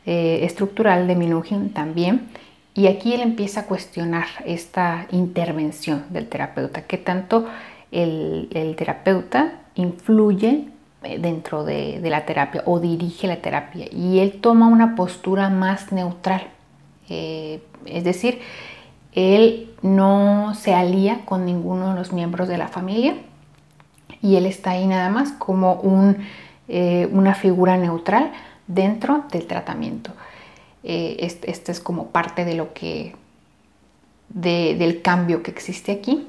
eh, 0.07 0.41
estructural 0.43 1.07
de 1.07 1.17
Minuhin 1.17 1.73
también 1.73 2.29
y 2.75 2.87
aquí 2.87 3.15
él 3.15 3.21
empieza 3.21 3.61
a 3.61 3.67
cuestionar 3.67 4.27
esta 4.45 5.07
intervención 5.11 6.05
del 6.11 6.29
terapeuta, 6.29 6.83
qué 6.83 6.99
tanto 6.99 7.47
el, 7.91 8.75
terapeuta 8.77 9.61
influye 9.75 10.67
eh, 11.03 11.19
dentro 11.19 11.65
de, 11.65 12.01
la 12.03 12.25
terapia 12.27 12.63
o 12.67 12.79
dirige 12.79 13.27
la 13.27 13.37
terapia. 13.37 13.87
Y 13.91 14.21
él 14.21 14.41
toma 14.41 14.69
una 14.69 14.95
postura 14.95 15.51
más 15.51 15.93
neutral. 15.93 16.49
Eh, 17.09 17.61
es 17.87 18.05
decir, 18.05 18.41
él 19.13 19.73
no 19.83 20.55
se 20.55 20.75
alía 20.75 21.25
con 21.25 21.45
ninguno 21.45 21.91
de 21.91 21.95
los 21.97 22.13
miembros 22.13 22.49
de 22.49 22.59
la 22.59 22.69
familia 22.69 23.15
y 24.23 24.37
él 24.37 24.47
está 24.47 24.73
ahí 24.73 24.87
nada 24.87 25.09
más 25.09 25.33
como 25.33 25.81
eh, 26.69 27.09
una 27.13 27.35
figura 27.35 27.77
neutral 27.77 28.33
dentro 28.67 29.25
del 29.33 29.47
tratamiento. 29.47 30.13
Eh, 30.83 31.17
este, 31.21 31.73
es 31.73 31.81
como 31.81 32.09
parte 32.09 32.45
de 32.45 32.55
lo 32.55 32.73
que, 32.73 33.15
del 34.29 35.03
cambio 35.03 35.43
que 35.43 35.51
existe 35.51 35.93
aquí. 35.93 36.27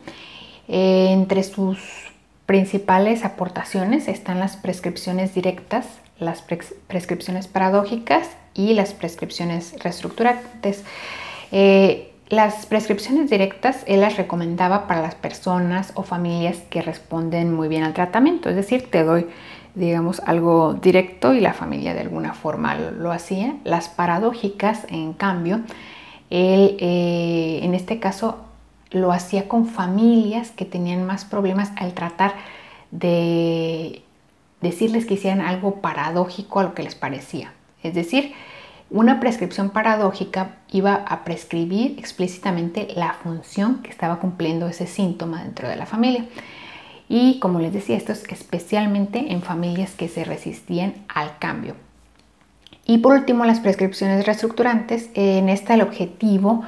Eh, 0.67 1.09
entre 1.11 1.43
sus 1.43 2.11
principales 2.45 3.23
aportaciones 3.23 4.07
están 4.07 4.39
las 4.39 4.57
prescripciones 4.57 5.33
directas, 5.33 5.85
las 6.19 6.43
prescripciones 6.87 7.47
paradójicas 7.47 8.29
y 8.53 8.73
las 8.73 8.93
prescripciones 8.93 9.73
reestructurantes. 9.81 10.83
Eh, 11.51 12.10
las 12.31 12.65
prescripciones 12.65 13.29
directas 13.29 13.83
él 13.85 14.01
las 14.01 14.17
recomendaba 14.17 14.87
para 14.87 15.01
las 15.01 15.13
personas 15.13 15.91
o 15.93 16.01
familias 16.01 16.57
que 16.71 16.81
responden 16.81 17.53
muy 17.53 17.67
bien 17.67 17.83
al 17.83 17.93
tratamiento, 17.93 18.49
es 18.49 18.55
decir, 18.55 18.89
te 18.89 19.03
doy 19.03 19.27
digamos, 19.75 20.21
algo 20.25 20.73
directo 20.73 21.33
y 21.33 21.39
la 21.39 21.53
familia 21.53 21.93
de 21.93 22.01
alguna 22.01 22.33
forma 22.33 22.75
lo 22.75 23.11
hacía. 23.11 23.55
Las 23.63 23.89
paradójicas, 23.89 24.85
en 24.89 25.13
cambio, 25.13 25.61
él 26.29 26.77
eh, 26.79 27.59
en 27.63 27.73
este 27.73 27.99
caso 27.99 28.37
lo 28.89 29.11
hacía 29.11 29.47
con 29.47 29.67
familias 29.67 30.51
que 30.51 30.65
tenían 30.65 31.05
más 31.05 31.23
problemas 31.23 31.71
al 31.77 31.93
tratar 31.93 32.33
de 32.91 34.01
decirles 34.59 35.05
que 35.05 35.13
hicieran 35.13 35.41
algo 35.41 35.75
paradójico 35.75 36.59
a 36.59 36.63
lo 36.63 36.73
que 36.73 36.83
les 36.83 36.95
parecía. 36.95 37.53
Es 37.83 37.93
decir, 37.93 38.33
una 38.91 39.21
prescripción 39.21 39.69
paradójica 39.69 40.57
iba 40.69 40.93
a 40.93 41.23
prescribir 41.23 41.95
explícitamente 41.97 42.89
la 42.95 43.13
función 43.13 43.81
que 43.81 43.89
estaba 43.89 44.19
cumpliendo 44.19 44.67
ese 44.67 44.85
síntoma 44.85 45.43
dentro 45.43 45.69
de 45.69 45.77
la 45.77 45.85
familia. 45.85 46.25
Y 47.07 47.39
como 47.39 47.59
les 47.59 47.73
decía, 47.73 47.95
esto 47.95 48.11
es 48.11 48.23
especialmente 48.29 49.31
en 49.31 49.41
familias 49.41 49.91
que 49.91 50.09
se 50.09 50.25
resistían 50.25 50.93
al 51.07 51.37
cambio. 51.39 51.75
Y 52.85 52.97
por 52.97 53.13
último, 53.13 53.45
las 53.45 53.61
prescripciones 53.61 54.25
reestructurantes. 54.25 55.09
En 55.13 55.47
esta 55.47 55.73
el 55.73 55.81
objetivo 55.81 56.63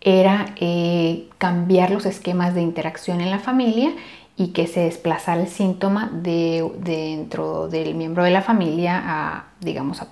era 0.00 0.54
eh, 0.56 1.28
cambiar 1.38 1.90
los 1.90 2.06
esquemas 2.06 2.54
de 2.54 2.62
interacción 2.62 3.20
en 3.20 3.30
la 3.30 3.40
familia 3.40 3.92
y 4.36 4.48
que 4.48 4.66
se 4.66 4.80
desplazara 4.80 5.40
el 5.40 5.48
síntoma 5.48 6.10
de, 6.12 6.70
dentro 6.78 7.68
del 7.68 7.94
miembro 7.94 8.22
de 8.22 8.30
la 8.30 8.42
familia, 8.42 9.02
a, 9.04 9.44
digamos, 9.60 10.02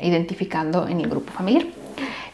identificando 0.00 0.86
en 0.88 1.00
el 1.00 1.08
grupo 1.08 1.32
familiar 1.32 1.64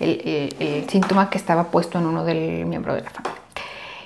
el, 0.01 0.85
síntoma 0.89 1.31
que 1.31 1.39
estaba 1.39 1.65
puesto 1.71 1.99
en 1.99 2.07
uno 2.07 2.25
del 2.25 2.67
miembro 2.67 2.95
de 2.95 3.03
la 3.03 3.11
familia. 3.11 3.41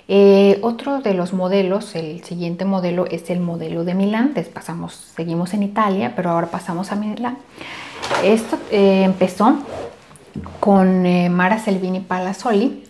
Eh, 0.08 0.58
otro 0.62 1.00
de 1.00 1.14
los 1.14 1.32
modelos, 1.32 1.96
el 1.96 2.22
siguiente 2.22 2.64
modelo 2.64 3.06
es 3.06 3.28
el 3.30 3.40
modelo 3.40 3.84
de 3.84 3.94
Milán. 3.94 4.34
pasamos, 4.52 4.94
seguimos 5.16 5.52
en 5.54 5.62
Italia, 5.62 6.12
pero 6.14 6.30
ahora 6.30 6.48
pasamos 6.48 6.92
a 6.92 6.96
Milán. 6.96 7.38
Esto 8.22 8.58
eh, 8.70 9.02
empezó 9.02 9.58
con 10.60 11.06
eh, 11.06 11.28
Mara 11.28 11.58
Selvini 11.58 12.00
Palazzoli. 12.00 12.84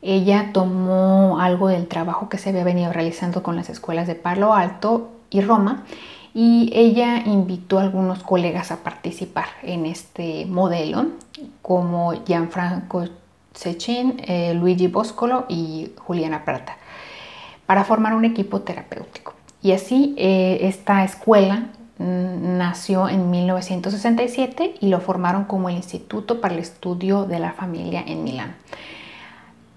Ella 0.00 0.50
tomó 0.52 1.40
algo 1.40 1.68
del 1.68 1.88
trabajo 1.88 2.28
que 2.28 2.38
se 2.38 2.50
había 2.50 2.64
venido 2.64 2.92
realizando 2.92 3.42
con 3.42 3.56
las 3.56 3.68
escuelas 3.68 4.06
de 4.06 4.14
Palo 4.14 4.54
Alto 4.54 5.10
y 5.30 5.40
Roma 5.40 5.84
y 6.34 6.70
ella 6.72 7.22
invitó 7.24 7.78
a 7.78 7.82
algunos 7.82 8.22
colegas 8.22 8.70
a 8.70 8.84
participar 8.84 9.46
en 9.62 9.86
este 9.86 10.46
modelo, 10.46 11.06
como 11.62 12.12
Gianfranco 12.24 13.06
Sechin, 13.54 14.22
eh, 14.24 14.54
Luigi 14.54 14.86
Boscolo 14.86 15.46
y 15.48 15.90
Juliana 15.96 16.44
Prata, 16.44 16.76
para 17.66 17.82
formar 17.82 18.14
un 18.14 18.24
equipo 18.24 18.60
terapéutico. 18.60 19.34
Y 19.62 19.72
así 19.72 20.14
eh, 20.16 20.58
esta 20.62 21.02
escuela 21.02 21.70
mm, 21.98 22.56
nació 22.56 23.08
en 23.08 23.30
1967 23.30 24.76
y 24.80 24.88
lo 24.90 25.00
formaron 25.00 25.44
como 25.44 25.68
el 25.68 25.76
Instituto 25.76 26.40
para 26.40 26.54
el 26.54 26.60
Estudio 26.60 27.24
de 27.24 27.40
la 27.40 27.52
Familia 27.52 28.04
en 28.06 28.22
Milán. 28.22 28.54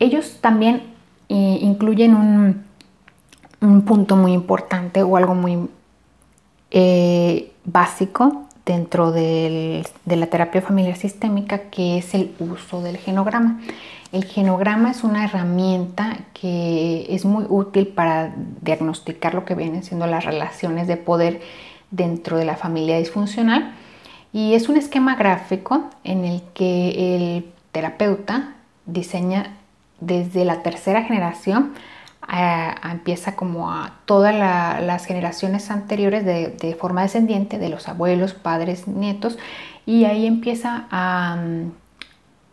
Ellos 0.01 0.39
también 0.41 0.83
eh, 1.29 1.59
incluyen 1.61 2.15
un, 2.15 2.65
un, 3.61 3.81
punto 3.83 4.17
muy 4.17 4.33
importante 4.33 5.01
o 5.03 5.15
algo 5.15 5.33
muy 5.33 5.69
básico 7.63 8.47
dentro 8.65 9.11
de 9.11 9.85
la 10.05 10.25
terapia 10.27 10.61
familiar 10.61 10.97
sistémica, 10.97 11.69
que 11.69 11.99
es 11.99 12.13
el 12.13 12.33
uso 12.39 12.81
del 12.81 12.97
genograma. 12.97 13.61
El 14.11 14.25
genograma 14.25 14.91
es 14.91 15.03
una 15.03 15.23
herramienta 15.23 16.17
que 16.33 17.05
es 17.09 17.23
muy 17.23 17.45
útil 17.47 17.87
para 17.87 18.33
diagnosticar 18.61 19.33
lo 19.33 19.45
que 19.45 19.55
vienen 19.55 19.83
siendo 19.83 20.05
las 20.07 20.25
relaciones 20.25 20.87
de 20.87 20.97
poder 20.97 21.41
dentro 21.91 22.37
de 22.37 22.45
la 22.45 22.55
familia 22.55 22.97
disfuncional 22.97 23.73
y 24.33 24.53
es 24.53 24.69
un 24.69 24.77
esquema 24.77 25.15
gráfico 25.15 25.89
en 26.03 26.25
el 26.25 26.41
que 26.53 27.15
el 27.15 27.45
terapeuta 27.71 28.55
diseña 28.85 29.57
desde 30.01 30.43
la 30.43 30.61
tercera 30.63 31.03
generación 31.03 31.73
empieza 32.91 33.35
como 33.35 33.71
a 33.71 33.99
todas 34.05 34.33
las 34.35 35.05
generaciones 35.05 35.71
anteriores 35.71 36.25
de, 36.25 36.77
forma 36.79 37.01
descendiente, 37.01 37.57
de 37.57 37.69
los 37.69 37.87
abuelos, 37.87 38.33
padres, 38.33 38.87
nietos, 38.87 39.37
y 39.85 40.05
ahí 40.05 40.25
empieza 40.25 40.85
a, 40.91 41.37
mm, 41.37 41.71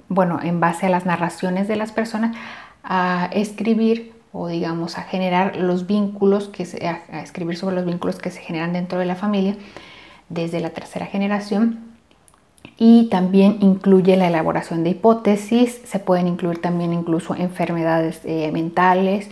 bueno, 0.09 0.41
en 0.43 0.61
base 0.61 0.87
a 0.87 0.89
las 0.89 1.07
narraciones 1.07 1.69
de 1.69 1.77
las 1.77 1.93
personas, 1.93 2.37
a 2.83 3.29
escribir 3.33 4.15
o 4.33 4.49
digamos 4.49 4.99
a 4.99 5.03
generar 5.03 5.57
los 5.57 5.87
vínculos, 5.87 6.49
que 6.49 6.65
a 7.11 7.21
escribir 7.21 7.57
sobre 7.57 7.77
los 7.77 7.85
vínculos 7.85 8.19
que 8.19 8.31
se 8.31 8.41
generan 8.41 8.73
dentro 8.73 8.99
de 8.99 9.07
la 9.07 9.15
familia 9.15 9.57
desde 10.29 10.61
la 10.61 10.71
tercera 10.71 11.07
generación 11.07 11.98
y 12.79 13.09
también 13.09 13.59
incluye 13.61 14.17
la 14.17 14.29
elaboración 14.29 14.85
de 14.85 14.91
hipótesis, 14.91 15.81
se 15.85 15.99
pueden 15.99 16.29
incluir 16.29 16.63
también 16.63 16.93
incluso 16.93 17.35
enfermedades 17.35 18.21
eh, 18.25 18.51
mentales 18.53 19.29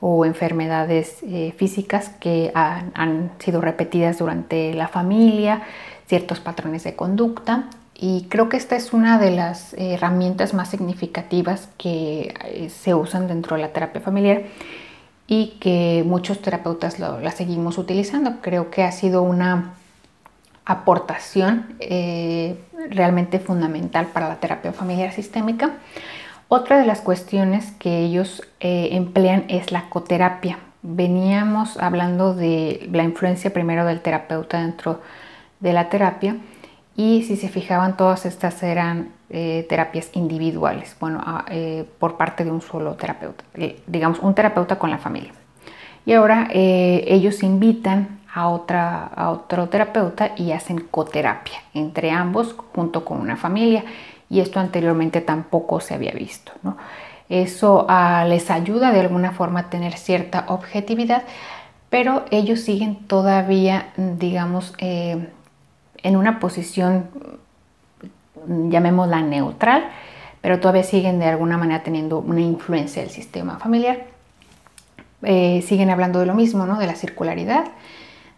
o 0.00 0.24
enfermedades 0.24 1.18
eh, 1.22 1.52
físicas 1.56 2.08
que 2.20 2.50
han, 2.54 3.32
sido 3.40 3.60
repetidas 3.60 4.18
durante 4.18 4.72
la 4.72 4.88
familia, 4.88 5.62
ciertos 6.06 6.40
patrones 6.40 6.82
de 6.84 6.96
conducta 6.96 7.64
y 7.94 8.26
creo 8.30 8.48
que 8.48 8.56
esta 8.56 8.74
es 8.76 8.94
una 8.94 9.18
de 9.18 9.32
las 9.32 9.74
herramientas 9.74 10.54
más 10.54 10.70
significativas 10.70 11.68
que 11.76 12.34
eh, 12.46 12.70
se 12.70 12.94
usan 12.94 13.28
dentro 13.28 13.56
de 13.56 13.62
la 13.62 13.72
terapia 13.74 14.00
familiar 14.00 14.44
y 15.26 15.58
que 15.60 16.04
muchos 16.06 16.40
terapeutas 16.40 16.98
la 16.98 17.30
seguimos 17.32 17.76
utilizando. 17.76 18.36
Creo 18.40 18.70
que 18.70 18.82
ha 18.82 18.92
sido 18.92 19.20
una 19.20 19.74
aportación 20.68 21.66
eh, 21.80 22.58
realmente 22.90 23.38
fundamental 23.38 24.06
para 24.06 24.28
la 24.28 24.36
terapia 24.36 24.72
familiar 24.72 25.12
sistémica. 25.12 25.72
Otra 26.48 26.78
de 26.78 26.86
las 26.86 27.00
cuestiones 27.00 27.72
que 27.72 27.98
ellos 27.98 28.42
eh, 28.60 28.90
emplean 28.92 29.44
es 29.48 29.70
la 29.72 29.88
coterapia. 29.90 30.58
Veníamos 30.82 31.76
hablando 31.76 32.34
de 32.34 32.88
la 32.92 33.02
influencia 33.02 33.52
primero 33.52 33.84
del 33.84 34.00
terapeuta 34.00 34.60
dentro 34.60 35.00
de 35.60 35.72
la 35.72 35.88
terapia 35.88 36.36
y 36.96 37.24
si 37.24 37.36
se 37.36 37.48
fijaban 37.48 37.96
todas 37.96 38.24
estas 38.24 38.62
eran 38.62 39.10
eh, 39.28 39.66
terapias 39.68 40.10
individuales, 40.14 40.96
bueno, 40.98 41.20
ah, 41.22 41.44
por 41.98 42.16
parte 42.16 42.44
de 42.44 42.50
un 42.50 42.62
solo 42.62 42.94
terapeuta, 42.94 43.44
digamos 43.86 44.20
un 44.20 44.34
terapeuta 44.34 44.78
con 44.78 44.90
la 44.90 44.98
familia. 44.98 45.32
Y 46.06 46.14
ahora 46.14 46.48
ellos 46.50 47.42
invitan 47.42 48.17
a, 48.32 48.48
otra, 48.48 49.06
a 49.06 49.30
otro 49.30 49.68
terapeuta 49.68 50.32
y 50.36 50.52
hacen 50.52 50.80
coterapia 50.80 51.58
entre 51.74 52.10
ambos 52.10 52.54
junto 52.74 53.04
con 53.04 53.20
una 53.20 53.36
familia. 53.36 53.84
Y 54.30 54.40
esto 54.40 54.60
anteriormente 54.60 55.20
tampoco 55.20 55.80
se 55.80 55.94
había 55.94 56.12
visto. 56.12 56.52
Eso 57.28 57.86
ah, 57.88 58.24
les 58.28 58.50
ayuda 58.50 58.92
de 58.92 59.00
alguna 59.00 59.32
forma 59.32 59.60
a 59.60 59.70
tener 59.70 59.94
cierta 59.94 60.44
objetividad, 60.48 61.22
pero 61.90 62.24
ellos 62.30 62.60
siguen 62.60 62.96
todavía, 63.06 63.88
digamos, 63.96 64.74
eh, 64.78 65.28
en 66.02 66.16
una 66.16 66.38
posición, 66.40 67.08
llamémosla 68.46 69.22
neutral, 69.22 69.88
pero 70.40 70.60
todavía 70.60 70.84
siguen 70.84 71.18
de 71.18 71.26
alguna 71.26 71.58
manera 71.58 71.82
teniendo 71.82 72.18
una 72.18 72.40
influencia 72.40 73.02
del 73.02 73.10
sistema 73.10 73.58
familiar. 73.58 74.06
Eh, 75.22 75.62
siguen 75.66 75.90
hablando 75.90 76.20
de 76.20 76.26
lo 76.26 76.34
mismo, 76.34 76.64
¿no? 76.64 76.78
de 76.78 76.86
la 76.86 76.94
circularidad, 76.94 77.64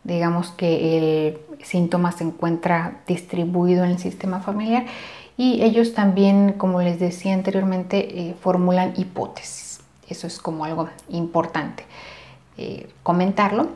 digamos 0.05 0.51
que 0.51 1.29
el 1.59 1.65
síntoma 1.65 2.13
se 2.13 2.25
encuentra 2.25 3.01
distribuido 3.07 3.85
en 3.85 3.91
el 3.91 3.99
sistema 3.99 4.41
familiar 4.41 4.87
y 5.37 5.63
ellos 5.63 5.95
también, 5.95 6.55
como 6.55 6.83
les 6.83 6.99
decía 7.01 7.35
anteriormente, 7.35 8.29
eh, 8.29 8.35
formulan 8.41 8.93
hipótesis. 8.97 9.81
Eso 10.09 10.27
es 10.27 10.39
como 10.39 10.65
algo 10.65 10.89
importante 11.09 11.85
eh, 12.59 12.91
comentarlo. 13.03 13.69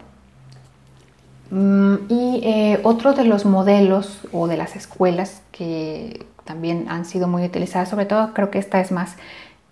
Mm, 1.50 1.94
y 2.08 2.40
eh, 2.42 2.80
otro 2.82 3.12
de 3.14 3.24
los 3.24 3.44
modelos 3.44 4.20
o 4.32 4.46
de 4.46 4.56
las 4.56 4.76
escuelas 4.76 5.42
que 5.52 6.26
también 6.44 6.86
han 6.88 7.04
sido 7.04 7.28
muy 7.28 7.44
utilizadas, 7.44 7.88
sobre 7.88 8.06
todo 8.06 8.34
creo 8.34 8.50
que 8.50 8.58
esta 8.58 8.80
es 8.80 8.92
más, 8.92 9.16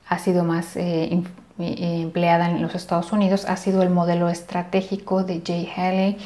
ha 0.09 0.19
sido 0.19 0.45
más 0.45 0.77
empleada 1.59 2.51
en 2.51 2.63
los 2.63 2.75
Estados 2.75 3.13
Unidos 3.13 3.47
ha 3.49 3.57
sido 3.57 3.83
el 3.83 3.91
modelo 3.91 4.29
estratégico 4.29 5.25
de 5.25 5.43
Jay 5.45 5.71
Haley 5.77 6.17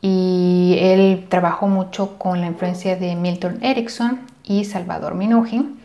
y 0.00 0.76
él 0.80 1.26
trabajó 1.28 1.68
mucho 1.68 2.18
con 2.18 2.40
la 2.40 2.46
influencia 2.46 2.96
de 2.96 3.14
Milton 3.14 3.58
Erickson 3.62 4.20
y 4.42 4.64
Salvador 4.64 5.14
Minujín. 5.14 5.78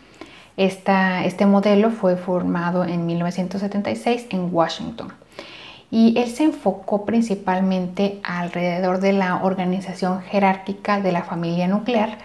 este 0.57 1.45
modelo 1.45 1.91
fue 1.91 2.17
formado 2.17 2.83
en 2.83 3.05
1976 3.05 4.27
en 4.31 4.49
Washington 4.51 5.13
y 5.89 6.17
él 6.17 6.29
se 6.29 6.43
enfocó 6.43 7.05
principalmente 7.05 8.19
alrededor 8.23 8.99
de 8.99 9.13
la 9.13 9.43
organización 9.43 10.21
jerárquica 10.21 10.99
de 10.99 11.11
la 11.11 11.23
familia 11.23 11.67
nuclear 11.67 12.17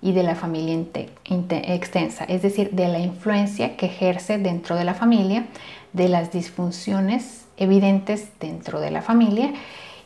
y 0.00 0.12
de 0.12 0.22
la 0.22 0.34
familia 0.34 0.76
extensa, 1.24 2.24
es 2.24 2.42
decir, 2.42 2.70
de 2.70 2.88
la 2.88 3.00
influencia 3.00 3.76
que 3.76 3.86
ejerce 3.86 4.38
dentro 4.38 4.76
de 4.76 4.84
la 4.84 4.94
familia, 4.94 5.46
de 5.92 6.08
las 6.08 6.32
disfunciones 6.32 7.46
evidentes 7.56 8.28
dentro 8.38 8.80
de 8.80 8.90
la 8.90 9.02
familia 9.02 9.52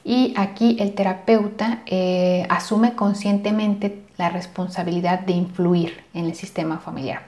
y 0.05 0.35
aquí 0.37 0.77
el 0.81 0.95
terapeuta 0.95 1.83
eh, 1.87 2.47
asume 2.49 2.95
conscientemente 2.95 4.03
la 4.17 4.31
responsabilidad 4.31 5.21
de 5.21 5.33
influir 5.33 6.05
en 6.15 6.27
el 6.27 6.35
sistema 6.35 6.79
familiar. 6.79 7.23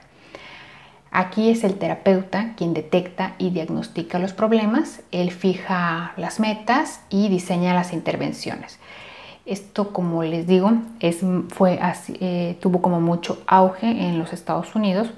Aquí 1.11 1.49
es 1.49 1.63
el 1.63 1.75
terapeuta 1.75 2.55
quien 2.57 2.73
detecta 2.73 3.35
y 3.37 3.51
diagnostica 3.51 4.19
los 4.19 4.33
problemas, 4.33 5.01
él 5.11 5.31
fija 5.31 6.13
las 6.17 6.41
metas 6.41 6.99
y 7.09 7.29
diseña 7.29 7.73
las 7.73 7.93
intervenciones. 7.93 8.79
Esto, 9.45 9.93
como 9.93 10.23
les 10.23 10.47
digo, 10.47 10.71
es, 10.99 11.19
fue 11.49 11.79
eh, 12.19 12.57
tuvo 12.61 12.81
como 12.81 12.99
mucho 12.99 13.43
auge 13.45 13.87
en 13.87 14.17
los 14.17 14.33
Estados 14.33 14.73
Unidos 14.75 15.11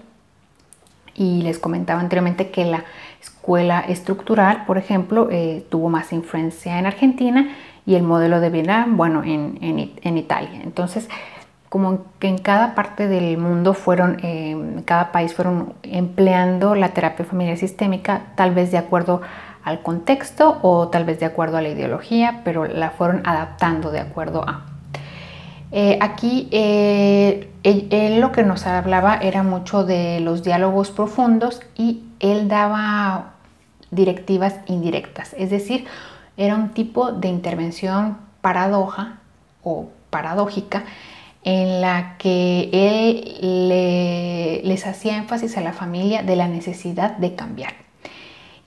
y 1.16 1.42
les 1.42 1.60
comentaba 1.60 2.02
anteriormente 2.02 2.52
que 2.52 2.66
la 2.66 2.84
escuela 3.22 3.80
estructural, 3.80 4.66
por 4.66 4.78
ejemplo, 4.78 5.30
eh, 5.32 5.66
tuvo 5.70 5.90
más 5.90 6.12
influencia 6.12 6.78
en 6.78 6.86
Argentina 6.86 7.56
y 7.86 7.96
el 7.96 8.04
modelo 8.04 8.42
de 8.42 8.50
Vietnam, 8.50 8.98
bueno, 8.98 9.24
en, 9.24 9.58
en, 9.62 10.18
Italia. 10.18 10.60
Entonces, 10.62 11.10
como 11.70 12.06
que 12.20 12.28
en 12.28 12.38
cada 12.38 12.76
parte 12.76 13.08
del 13.08 13.38
mundo 13.38 13.74
fueron, 13.74 14.24
en 14.24 14.82
cada 14.84 15.14
país 15.14 15.34
fueron 15.34 15.74
empleando 15.84 16.76
la 16.76 16.90
terapia 16.90 17.26
familiar 17.26 17.58
sistémica, 17.58 18.24
tal 18.36 18.54
vez 18.54 18.72
de 18.72 18.78
acuerdo 18.78 19.22
al 19.68 19.82
contexto 19.82 20.60
o 20.62 20.88
tal 20.88 21.04
vez 21.04 21.20
de 21.20 21.26
acuerdo 21.26 21.58
a 21.58 21.62
la 21.62 21.68
ideología, 21.68 22.42
pero 22.46 22.66
la 22.66 22.92
fueron 22.92 23.22
adaptando 23.26 23.92
de 23.92 24.00
acuerdo 24.00 24.48
a. 24.48 24.66
Eh, 25.74 25.98
aquí 26.00 26.48
eh, 26.52 27.52
él, 27.64 28.22
lo 28.22 28.32
que 28.32 28.44
nos 28.44 28.66
hablaba 28.66 29.18
era 29.18 29.44
mucho 29.44 29.84
de 29.84 30.22
los 30.22 30.42
diálogos 30.42 30.92
profundos 30.92 31.60
y 31.76 32.04
él 32.22 32.48
daba 32.48 33.34
directivas 33.92 34.56
indirectas, 34.68 35.36
es 35.38 35.50
decir, 35.50 35.86
era 36.38 36.56
un 36.56 36.70
tipo 36.70 37.12
de 37.12 37.28
intervención 37.28 38.18
paradoja 38.40 39.18
o 39.64 39.90
paradójica 40.10 40.86
en 41.44 41.82
la 41.82 42.16
que 42.18 42.70
él 42.72 44.64
les 44.64 44.88
hacía 44.88 45.18
énfasis 45.18 45.58
a 45.58 45.62
la 45.62 45.74
familia 45.74 46.24
de 46.24 46.38
la 46.38 46.48
necesidad 46.48 47.18
de 47.18 47.36
cambiar 47.36 47.87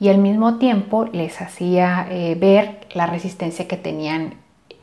y 0.01 0.09
al 0.09 0.19
mismo 0.19 0.57
tiempo 0.57 1.05
les 1.05 1.41
hacía 1.43 2.07
eh, 2.11 2.35
ver 2.35 2.81
la 2.95 3.07
resistencia 3.07 3.69
que 3.69 3.77
tenían 3.77 4.35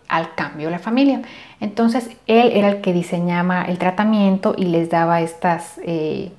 al 0.08 0.36
cambio 0.36 0.69
la 0.69 0.80
familia. 0.80 1.23
Entonces 1.60 2.12
él 2.27 2.51
era 2.53 2.69
el 2.69 2.82
que 2.82 2.93
diseñaba 2.93 3.63
el 3.63 3.80
tratamiento 3.80 4.53
y 4.58 4.65
les 4.65 4.89
daba 4.89 5.21
estas 5.21 5.80
eh, 5.84 6.32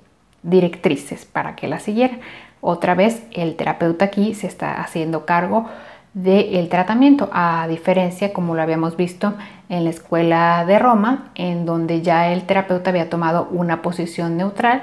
directrices 0.43 1.27
para 1.27 1.57
que 1.57 1.69
la 1.69 1.81
siguieran. 1.81 2.21
Otra 2.61 2.95
vez 2.95 3.25
el 3.33 3.57
terapeuta 3.57 4.07
aquí 4.07 4.35
se 4.35 4.47
está 4.47 4.81
haciendo 4.81 5.27
cargo 5.27 5.69
del 6.15 6.69
tratamiento, 6.69 7.29
a 7.33 7.67
diferencia 7.69 8.33
como 8.33 8.55
lo 8.55 8.63
habíamos 8.63 8.97
visto 8.97 9.35
en 9.69 9.85
la 9.85 9.91
escuela 9.91 10.65
de 10.67 10.79
Roma, 10.79 11.31
en 11.35 11.67
donde 11.67 12.01
ya 12.03 12.33
el 12.33 12.45
terapeuta 12.45 12.91
había 12.91 13.11
tomado 13.11 13.49
una 13.51 13.83
posición 13.83 14.37
neutral 14.37 14.83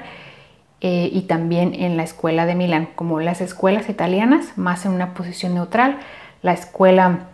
eh, 0.80 1.08
y 1.10 1.22
también 1.22 1.74
en 1.74 1.96
la 1.96 2.02
escuela 2.02 2.44
de 2.44 2.54
Milán, 2.54 2.88
como 2.94 3.20
las 3.20 3.40
escuelas 3.40 3.88
italianas, 3.88 4.56
más 4.56 4.84
en 4.84 4.92
una 4.92 5.14
posición 5.14 5.54
neutral, 5.54 5.98
la 6.42 6.52
escuela 6.52 7.28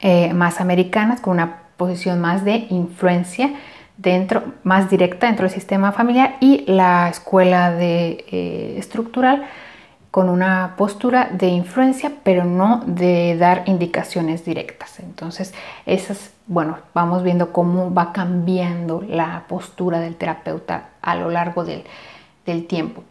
eh, 0.00 0.32
más 0.34 0.60
americanas 0.60 1.20
con 1.20 1.34
una 1.34 1.62
posición 1.76 2.20
más 2.20 2.44
de 2.44 2.66
influencia 2.70 3.54
dentro, 3.96 4.52
más 4.62 4.90
directa 4.90 5.26
dentro 5.26 5.44
del 5.44 5.54
sistema 5.54 5.92
familiar 5.92 6.36
y 6.40 6.64
la 6.70 7.08
escuela 7.08 7.72
de 7.72 8.24
eh, 8.30 8.76
estructural 8.78 9.46
con 10.10 10.28
una 10.28 10.74
postura 10.76 11.30
de 11.32 11.48
influencia, 11.48 12.12
pero 12.22 12.44
no 12.44 12.82
de 12.86 13.36
dar 13.36 13.62
indicaciones 13.66 14.44
directas. 14.44 15.00
Entonces, 15.00 15.54
esas, 15.86 16.32
bueno, 16.46 16.78
vamos 16.94 17.22
viendo 17.22 17.52
cómo 17.52 17.92
va 17.92 18.12
cambiando 18.12 19.02
la 19.02 19.44
postura 19.48 20.00
del 20.00 20.16
terapeuta 20.16 20.90
a 21.02 21.14
lo 21.14 21.30
largo 21.30 21.64
del, 21.64 21.84
del 22.52 22.66
tiempo. 22.66 23.02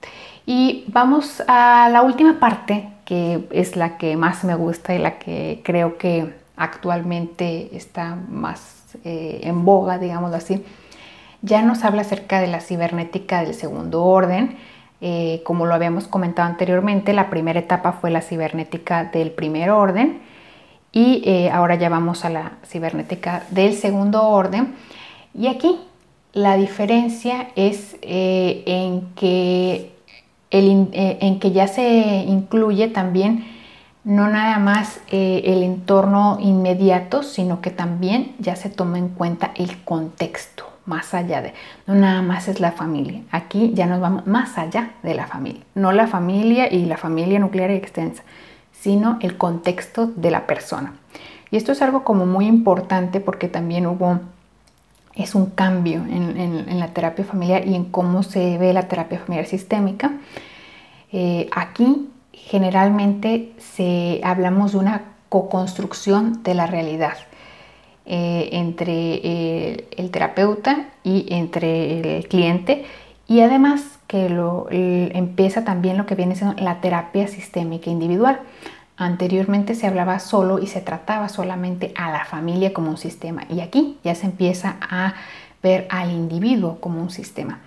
Y 0.46 0.86
vamos 0.88 1.44
a 1.48 1.90
la 1.92 2.02
última 2.02 2.40
parte 2.40 2.90
que 3.06 3.48
es 3.52 3.76
la 3.76 3.98
que 3.98 4.18
más 4.18 4.44
me 4.44 4.56
gusta 4.56 4.94
y 4.94 4.98
la 4.98 5.18
que 5.18 5.62
creo 5.64 5.98
que 5.98 6.34
actualmente 6.58 7.70
está 7.76 8.18
más 8.28 8.86
eh, 9.06 9.40
en 9.44 9.64
boga, 9.64 9.98
digámoslo 9.98 10.36
así, 10.36 10.66
ya 11.42 11.62
nos 11.62 11.84
habla 11.86 12.02
acerca 12.02 12.42
de 12.42 12.48
la 12.48 12.60
cibernética 12.60 13.44
del 13.44 13.54
segundo 13.54 14.04
orden. 14.04 14.58
Eh, 15.00 15.42
como 15.46 15.66
lo 15.66 15.74
habíamos 15.74 16.08
comentado 16.08 16.50
anteriormente, 16.50 17.14
la 17.14 17.30
primera 17.30 17.60
etapa 17.60 17.94
fue 17.94 18.10
la 18.10 18.22
cibernética 18.22 19.06
del 19.06 19.32
primer 19.32 19.70
orden 19.70 20.20
y 20.92 21.22
eh, 21.26 21.52
ahora 21.52 21.76
ya 21.76 21.90
vamos 21.90 22.26
a 22.26 22.30
la 22.30 22.54
cibernética 22.66 23.44
del 23.52 23.76
segundo 23.76 24.28
orden. 24.28 24.74
Y 25.34 25.48
aquí 25.48 25.80
la 26.34 26.58
diferencia 26.58 27.50
es 27.56 27.98
en 28.02 29.08
que 29.16 29.98
eh, 30.50 31.18
en 31.20 31.40
que 31.40 31.52
ya 31.52 31.68
se 31.68 32.24
incluye 32.26 32.88
también 32.88 33.46
no 34.06 34.30
nada 34.30 34.60
más 34.60 35.02
eh, 35.12 35.42
el 35.44 35.62
entorno 35.62 36.38
inmediato, 36.40 37.22
sino 37.22 37.60
que 37.60 37.70
también 37.70 38.34
ya 38.40 38.56
se 38.56 38.70
toma 38.70 38.98
en 38.98 39.10
cuenta 39.10 39.52
el 39.56 39.84
contexto, 39.84 40.64
más 40.86 41.14
allá 41.14 41.42
de, 41.42 41.54
no 41.86 41.96
nada 41.96 42.22
más 42.22 42.48
es 42.48 42.62
la 42.62 42.72
familia, 42.72 43.24
aquí 43.32 43.74
ya 43.74 43.88
nos 43.88 44.00
vamos 44.00 44.26
más 44.26 44.58
allá 44.58 44.92
de 45.04 45.16
la 45.16 45.28
familia, 45.28 45.64
no 45.76 45.92
la 45.92 46.08
familia 46.08 46.72
y 46.72 46.86
la 46.86 46.96
familia 46.96 47.40
nuclear 47.40 47.72
extensa, 47.72 48.24
sino 48.72 49.18
el 49.20 49.36
contexto 49.36 50.08
de 50.16 50.32
la 50.32 50.48
persona. 50.48 50.94
Y 51.52 51.58
esto 51.58 51.74
es 51.74 51.82
algo 51.82 52.06
como 52.06 52.26
muy 52.26 52.46
importante 52.46 53.20
porque 53.20 53.50
también 53.50 53.86
hubo 53.86 54.22
es 55.18 55.36
un 55.36 55.48
cambio 55.48 56.04
en, 56.06 56.80
la 56.80 56.88
terapia 56.90 57.26
familiar 57.26 57.68
y 57.68 57.76
en 57.76 57.86
cómo 57.86 58.24
se 58.24 58.58
ve 58.58 58.72
la 58.74 58.88
terapia 58.88 59.20
familiar 59.20 59.48
sistémica. 59.48 60.12
Eh, 61.12 61.50
aquí 61.52 62.10
generalmente 62.32 63.52
se, 63.58 64.22
hablamos 64.24 64.74
de 64.74 64.78
una 64.78 65.02
co-construcción 65.30 66.44
de 66.44 66.54
la 66.54 66.68
realidad 66.68 67.18
eh, 68.06 68.50
entre 68.54 69.82
el, 69.98 70.12
terapeuta 70.12 70.88
y 71.04 71.26
entre 71.30 72.18
el 72.18 72.28
cliente 72.28 72.86
y 73.28 73.42
además 73.42 74.00
que 74.08 74.30
lo, 74.30 74.68
empieza 74.70 75.66
también 75.66 75.98
lo 75.98 76.06
que 76.06 76.16
viene 76.16 76.36
siendo 76.36 76.62
la 76.64 76.80
terapia 76.80 77.28
sistémica 77.28 77.90
individual. 77.90 78.40
Anteriormente 78.98 79.76
se 79.76 79.86
hablaba 79.86 80.18
solo 80.18 80.58
y 80.58 80.66
se 80.66 80.82
trataba 80.82 81.30
solamente 81.30 81.94
a 81.96 82.12
la 82.12 82.26
familia 82.26 82.74
como 82.74 82.90
un 82.90 82.98
sistema 82.98 83.44
y 83.48 83.62
aquí 83.62 84.00
ya 84.04 84.16
se 84.16 84.26
empieza 84.26 84.78
a 84.82 85.14
ver 85.62 85.88
al 85.92 86.12
individuo 86.12 86.80
como 86.80 87.02
un 87.02 87.12
sistema. 87.12 87.60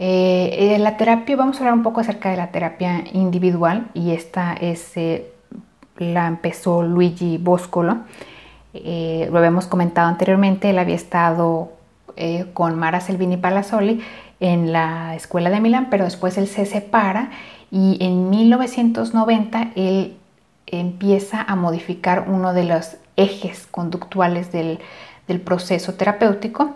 Eh, 0.00 0.76
la 0.80 0.96
terapia, 0.96 1.36
vamos 1.36 1.56
a 1.56 1.60
hablar 1.60 1.74
un 1.74 1.84
poco 1.84 2.00
acerca 2.00 2.30
de 2.30 2.36
la 2.36 2.48
terapia 2.48 3.04
individual 3.12 3.88
y 3.94 4.10
esta 4.10 4.54
es, 4.54 4.96
eh, 4.96 5.30
la 5.98 6.26
empezó 6.26 6.82
Luigi 6.82 7.38
Boscolo. 7.38 7.98
Eh, 8.74 9.28
lo 9.30 9.38
habíamos 9.38 9.66
comentado 9.66 10.08
anteriormente, 10.08 10.70
él 10.70 10.78
había 10.78 10.96
estado 10.96 11.72
con 12.52 12.78
Mara 12.78 13.00
Selvini 13.00 13.38
Palazzoli 13.38 14.02
en 14.40 14.72
la 14.72 15.14
escuela 15.14 15.48
de 15.48 15.58
Milán, 15.58 15.88
pero 15.90 16.04
después 16.04 16.36
él 16.36 16.48
se 16.48 16.66
separa 16.66 17.30
y 17.70 17.96
en 18.04 18.28
1990 18.28 19.70
él 19.74 20.16
empieza 20.72 21.42
a 21.42 21.56
modificar 21.56 22.26
uno 22.28 22.52
de 22.52 22.64
los 22.64 22.96
ejes 23.16 23.66
conductuales 23.66 24.52
del, 24.52 24.78
proceso 25.44 25.94
terapéutico 25.94 26.74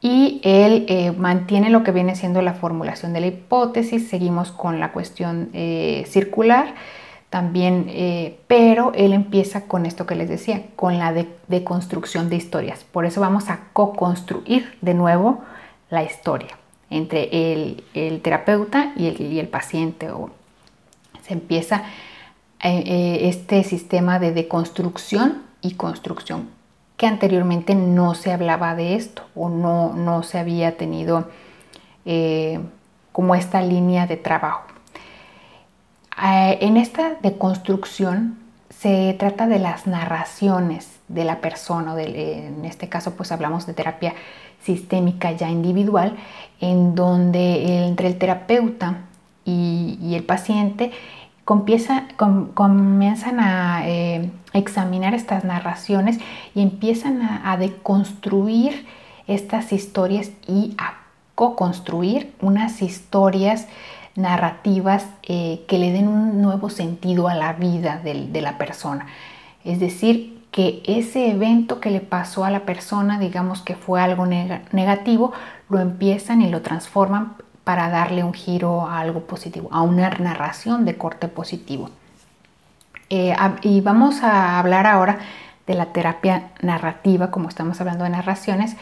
y 0.00 0.40
él 0.42 0.86
eh, 0.88 1.12
mantiene 1.12 1.70
lo 1.70 1.84
que 1.84 1.92
viene 1.92 2.16
siendo 2.16 2.42
la 2.42 2.54
formulación 2.54 3.12
de 3.12 3.20
la 3.20 3.28
hipótesis, 3.28 4.08
seguimos 4.08 4.50
con 4.50 4.80
la 4.80 4.90
cuestión 4.90 5.50
eh, 5.52 6.04
circular 6.08 6.74
también, 7.30 7.86
eh, 7.88 8.40
pero 8.48 8.92
él 8.96 9.12
empieza 9.12 9.68
con 9.68 9.86
esto 9.86 10.04
que 10.04 10.16
les 10.16 10.28
decía, 10.28 10.64
con 10.74 10.98
la 10.98 11.14
deconstrucción 11.46 12.24
de, 12.24 12.30
de 12.30 12.36
historias. 12.36 12.82
Por 12.82 13.06
eso 13.06 13.20
vamos 13.20 13.50
a 13.50 13.60
co-construir 13.72 14.76
de 14.80 14.94
nuevo 14.94 15.44
la 15.90 16.02
historia 16.02 16.58
entre 16.90 17.52
el, 17.52 18.20
terapeuta 18.22 18.92
y 18.96 19.06
el, 19.06 19.20
y 19.20 19.38
el 19.38 19.48
paciente. 19.48 20.10
O 20.10 20.30
se 21.26 21.34
empieza 21.34 21.84
este 22.60 23.62
sistema 23.64 24.18
de 24.18 24.32
deconstrucción 24.32 25.42
y 25.60 25.74
construcción, 25.74 26.48
que 26.96 27.06
anteriormente 27.06 27.74
no 27.74 28.14
se 28.14 28.32
hablaba 28.32 28.74
de 28.74 28.94
esto 28.94 29.22
o 29.34 29.48
no, 29.48 29.92
no 29.92 30.22
se 30.22 30.38
había 30.38 30.76
tenido 30.76 31.28
eh, 32.04 32.60
como 33.12 33.34
esta 33.34 33.60
línea 33.62 34.06
de 34.06 34.16
trabajo. 34.16 34.64
en 36.18 36.76
esta 36.76 37.16
deconstrucción 37.22 38.38
se 38.70 39.14
trata 39.18 39.46
de 39.46 39.58
las 39.58 39.86
narraciones 39.86 40.96
de 41.08 41.24
la 41.24 41.40
persona, 41.40 41.94
en 42.00 42.64
este 42.64 42.88
caso 42.88 43.14
pues 43.14 43.32
hablamos 43.32 43.66
de 43.66 43.74
terapia 43.74 44.14
sistémica 44.62 45.32
ya 45.32 45.48
individual, 45.48 46.16
en 46.60 46.94
donde 46.94 47.86
entre 47.86 48.08
el 48.08 48.18
terapeuta 48.18 49.02
y 49.44 50.14
el 50.14 50.24
paciente 50.24 50.90
comienzan 51.46 53.40
a 53.40 53.88
eh, 53.88 54.30
examinar 54.52 55.14
estas 55.14 55.44
narraciones 55.44 56.18
y 56.56 56.60
empiezan 56.60 57.22
a, 57.22 57.56
deconstruir 57.56 58.84
estas 59.28 59.72
historias 59.72 60.32
y 60.48 60.74
a 60.76 60.94
co-construir 61.36 62.34
unas 62.40 62.82
historias 62.82 63.68
narrativas 64.16 65.06
eh, 65.22 65.64
que 65.68 65.78
le 65.78 65.92
den 65.92 66.08
un 66.08 66.42
nuevo 66.42 66.68
sentido 66.68 67.28
a 67.28 67.34
la 67.34 67.52
vida 67.52 68.00
de, 68.02 68.40
la 68.40 68.58
persona. 68.58 69.06
Es 69.62 69.78
decir, 69.78 70.42
que 70.50 70.82
ese 70.84 71.30
evento 71.30 71.80
que 71.80 71.90
le 71.90 72.00
pasó 72.00 72.44
a 72.44 72.50
la 72.50 72.60
persona, 72.60 73.20
digamos 73.20 73.62
que 73.62 73.76
fue 73.76 74.00
algo 74.00 74.26
negativo, 74.26 75.32
lo 75.68 75.78
empiezan 75.78 76.42
y 76.42 76.50
lo 76.50 76.62
transforman 76.62 77.34
para 77.66 77.90
darle 77.90 78.22
un 78.22 78.32
giro 78.32 78.86
a 78.86 79.00
algo 79.00 79.22
positivo, 79.22 79.68
a 79.72 79.82
una 79.82 80.08
narración 80.08 80.84
de 80.84 80.96
corte 80.96 81.26
positivo. 81.26 81.90
Eh, 83.10 83.34
y 83.62 83.80
vamos 83.80 84.22
a 84.22 84.60
hablar 84.60 84.86
ahora 84.86 85.18
de 85.66 85.74
la 85.74 85.86
terapia 85.86 86.50
narrativa, 86.62 87.32
como 87.32 87.48
estamos 87.48 87.80
hablando 87.80 88.04
de 88.04 88.10
narraciones, 88.10 88.76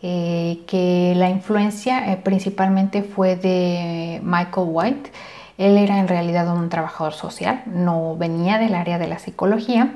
eh, 0.00 0.60
que 0.66 1.12
la 1.14 1.28
influencia 1.28 2.10
eh, 2.10 2.16
principalmente 2.16 3.02
fue 3.02 3.36
de 3.36 4.22
Michael 4.24 4.66
White. 4.70 5.12
Él 5.58 5.76
era 5.76 5.98
en 5.98 6.08
realidad 6.08 6.50
un 6.56 6.70
trabajador 6.70 7.12
social, 7.12 7.64
no 7.66 8.16
venía 8.16 8.56
del 8.56 8.76
área 8.76 8.98
de 8.98 9.08
la 9.08 9.18
psicología, 9.18 9.92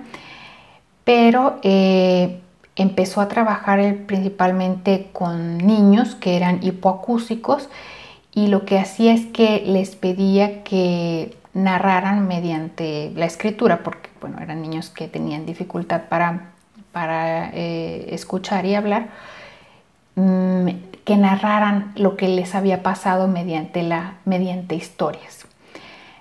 pero 1.04 1.58
empezó 2.76 3.22
a 3.22 3.28
trabajar 3.28 3.80
principalmente 4.06 5.08
con 5.10 5.56
niños 5.56 6.16
que 6.16 6.36
eran 6.36 6.62
hipoacúsicos 6.62 7.70
y 8.32 8.46
lo 8.46 8.64
que 8.64 8.78
hacía 8.78 9.12
es 9.12 9.26
que 9.26 9.62
les 9.66 9.96
pedía 9.96 10.62
que 10.62 11.36
narraran 11.52 12.28
mediante 12.28 13.12
la 13.16 13.26
escritura, 13.26 13.82
porque 13.82 14.08
bueno, 14.20 14.38
eran 14.40 14.62
niños 14.62 14.90
que 14.90 15.08
tenían 15.08 15.46
dificultad 15.46 16.02
para, 16.08 16.52
para 16.92 17.50
eh, 17.50 18.14
escuchar 18.14 18.66
y 18.66 18.74
hablar, 18.74 19.08
mm, 20.14 20.68
que 21.04 21.16
narraran 21.16 21.92
lo 21.96 22.16
que 22.16 22.28
les 22.28 22.54
había 22.54 22.82
pasado 22.82 23.26
mediante, 23.26 23.82
la, 23.82 24.14
mediante 24.24 24.76
historias. 24.76 25.46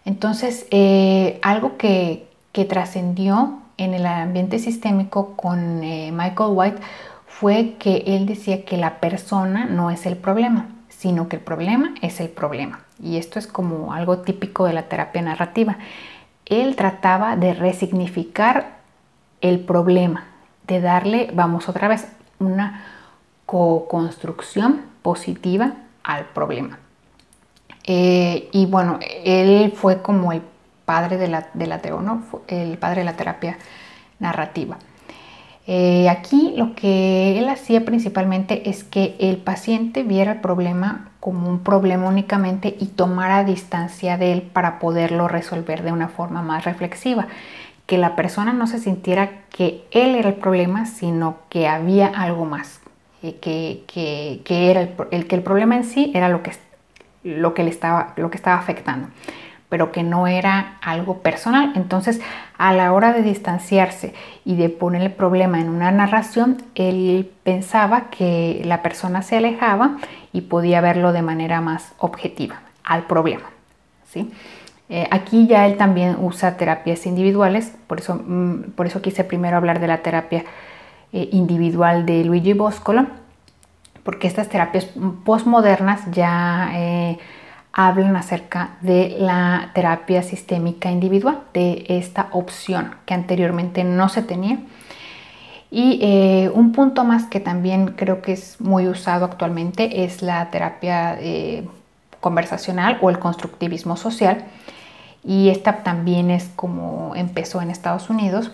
Entonces, 0.06 0.66
eh, 0.72 1.40
algo 1.44 1.78
que, 1.78 2.28
que 2.52 2.66
trascendió 2.66 3.60
en 3.78 3.94
el 3.94 4.06
ambiente 4.06 4.58
sistémico 4.58 5.36
con 5.36 5.84
eh, 5.84 6.12
Michael 6.12 6.52
White 6.54 6.82
fue 7.28 7.76
que 7.78 8.04
él 8.08 8.26
decía 8.26 8.66
que 8.66 8.78
la 8.78 9.00
persona 9.00 9.66
no 9.66 9.92
es 9.92 10.06
el 10.06 10.18
problema, 10.18 10.68
sino 11.00 11.30
que 11.30 11.38
el 11.38 11.42
problema 11.42 11.96
es 12.02 12.20
el 12.20 12.28
problema. 12.28 12.82
Y 13.02 13.16
esto 13.16 13.40
es 13.40 13.48
como 13.48 13.94
algo 13.94 14.18
típico 14.18 14.66
de 14.66 14.74
la 14.74 14.90
terapia 14.90 15.22
narrativa. 15.22 15.78
Él 16.46 16.76
trataba 16.76 17.38
de 17.38 17.54
resignificar 17.54 18.80
el 19.40 19.62
problema, 19.62 20.26
de 20.68 20.82
darle, 20.82 21.32
vamos 21.34 21.70
otra 21.70 21.88
vez, 21.88 22.06
una 22.40 22.84
co-construcción 23.46 24.82
positiva 25.02 25.72
al 26.04 26.26
problema. 26.26 26.80
Eh, 27.86 28.50
y 28.52 28.66
bueno, 28.66 29.00
él 29.24 29.72
fue 29.72 30.02
como 30.02 30.34
el 30.34 30.42
padre 30.84 31.16
de 31.16 31.30
la, 31.30 31.48
de 31.54 31.66
la 31.66 31.80
el 32.50 32.78
padre 32.78 33.02
de 33.02 33.06
la 33.06 33.14
terapia 33.16 33.58
narrativa. 34.20 34.78
Eh, 35.72 36.10
aquí 36.10 36.56
lo 36.58 36.74
que 36.74 37.38
él 37.38 37.48
hacía 37.48 37.86
principalmente 37.86 38.72
es 38.72 38.84
que 38.84 39.16
el 39.20 39.38
paciente 39.38 40.02
viera 40.02 40.32
el 40.32 40.42
problema 40.42 41.12
como 41.20 41.48
un 41.48 41.60
problema 41.60 42.08
únicamente 42.08 42.76
y 42.80 42.88
tomara 42.88 43.44
distancia 43.44 44.18
de 44.18 44.32
él 44.32 44.42
para 44.42 44.80
poderlo 44.80 45.28
resolver 45.28 45.84
de 45.84 45.92
una 45.92 46.08
forma 46.08 46.42
más 46.42 46.66
reflexiva. 46.66 47.28
Que 47.86 48.00
la 48.00 48.16
persona 48.16 48.52
no 48.52 48.66
se 48.66 48.80
sintiera 48.80 49.44
que 49.52 49.84
él 49.92 50.16
era 50.16 50.30
el 50.30 50.36
problema, 50.38 50.88
sino 50.88 51.38
que 51.50 51.68
había 51.68 52.08
algo 52.08 52.46
más. 52.46 52.82
Eh, 53.22 53.36
que, 53.40 54.42
era 54.50 54.82
el, 55.12 55.28
que 55.28 55.36
el 55.36 55.44
problema 55.44 55.76
en 55.76 55.84
sí 55.84 56.12
era 56.16 56.30
lo 56.30 56.42
que, 56.42 56.52
lo 57.24 57.54
que, 57.54 57.64
le 57.64 57.70
estaba, 57.70 58.14
lo 58.16 58.32
que 58.32 58.38
estaba 58.38 58.58
afectando. 58.58 59.10
Pero 59.70 59.92
que 59.92 60.04
no 60.04 60.28
era 60.28 60.78
algo 60.82 61.20
personal. 61.20 61.72
Entonces, 61.76 62.20
a 62.58 62.74
la 62.74 62.92
hora 62.92 63.14
de 63.14 63.22
distanciarse 63.22 64.14
y 64.44 64.56
de 64.56 64.70
poner 64.70 65.04
el 65.04 65.12
problema 65.12 65.62
en 65.62 65.70
una 65.70 65.92
narración, 65.92 66.58
él 66.76 67.32
pensaba 67.44 68.10
que 68.10 68.62
la 68.66 68.82
persona 68.82 69.22
se 69.22 69.38
alejaba 69.38 69.98
y 70.34 70.42
podía 70.42 70.82
verlo 70.82 71.14
de 71.14 71.22
manera 71.22 71.62
más 71.62 71.94
objetiva 72.00 72.62
al 72.84 73.04
problema. 73.04 73.46
¿sí? 74.12 74.32
Eh, 74.90 75.08
aquí 75.12 75.46
ya 75.46 75.68
él 75.68 75.78
también 75.78 76.18
usa 76.20 76.58
terapias 76.58 77.06
individuales, 77.06 77.76
por 77.86 78.00
eso, 78.00 78.16
mm, 78.16 78.72
por 78.76 78.88
eso 78.88 79.04
quise 79.04 79.24
primero 79.24 79.56
hablar 79.56 79.80
de 79.80 79.88
la 79.88 80.00
terapia 80.00 80.44
eh, 81.14 81.30
individual 81.32 82.08
de 82.08 82.24
Luigi 82.24 82.54
Boscolo, 82.54 83.06
porque 84.04 84.28
estas 84.28 84.50
terapias 84.50 84.88
postmodernas 85.26 86.02
ya 86.12 86.72
eh, 86.74 87.20
hablan 87.88 88.16
acerca 88.16 88.72
de 88.82 89.16
la 89.20 89.72
terapia 89.74 90.22
sistémica 90.22 90.92
individual, 90.92 91.40
de 91.54 91.86
esta 91.88 92.28
opción 92.32 92.96
que 93.06 93.14
anteriormente 93.14 93.84
no 93.84 94.10
se 94.10 94.22
tenía. 94.22 94.60
Y 95.72 96.50
un 96.54 96.72
punto 96.72 97.04
más 97.06 97.26
que 97.26 97.40
también 97.40 97.94
creo 97.96 98.22
que 98.22 98.34
es 98.34 98.60
muy 98.60 98.88
usado 98.88 99.26
actualmente 99.26 100.04
es 100.04 100.22
la 100.22 100.50
terapia 100.50 101.18
conversacional 102.20 102.98
o 103.02 103.10
el 103.10 103.20
constructivismo 103.20 103.96
social, 103.96 104.46
y 105.24 105.50
esta 105.50 105.84
también 105.84 106.32
es 106.32 106.50
como 106.56 107.14
empezó 107.16 107.62
en 107.62 107.70
Estados 107.70 108.10
Unidos 108.10 108.52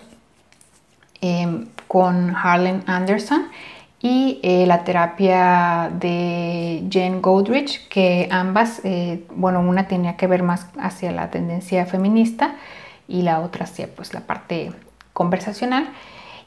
em, 1.20 1.68
con 1.86 2.34
Harlan 2.34 2.82
Anderson 2.86 3.48
y 4.06 4.38
eh, 4.44 4.66
la 4.66 4.84
terapia 4.84 5.90
de 5.92 6.86
Jane 6.88 7.18
Goldrich, 7.20 7.88
que 7.88 8.28
ambas, 8.30 8.80
eh, 8.84 9.24
bueno, 9.34 9.58
una 9.60 9.88
tenía 9.88 10.16
que 10.16 10.28
ver 10.28 10.44
más 10.44 10.68
hacia 10.78 11.10
la 11.10 11.30
tendencia 11.30 11.86
feminista 11.86 12.54
y 13.08 13.22
la 13.22 13.40
otra 13.40 13.64
hacia 13.64 13.88
pues 13.88 14.14
la 14.14 14.20
parte 14.20 14.70
conversacional. 15.12 15.88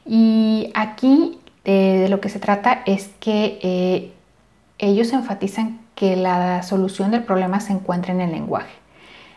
Y 0.06 0.72
aquí 0.74 1.38
eh, 1.66 1.98
de 1.98 2.08
lo 2.08 2.22
que 2.22 2.30
se 2.30 2.38
trata 2.38 2.80
es 2.86 3.10
que 3.20 4.14
ellos 4.78 5.12
enfatizan 5.12 5.80
que 5.94 6.16
la 6.16 6.62
solución 6.62 7.10
del 7.10 7.24
problema 7.24 7.60
se 7.60 7.74
encuentra 7.74 8.14
en 8.14 8.22
el 8.22 8.32
lenguaje 8.32 8.72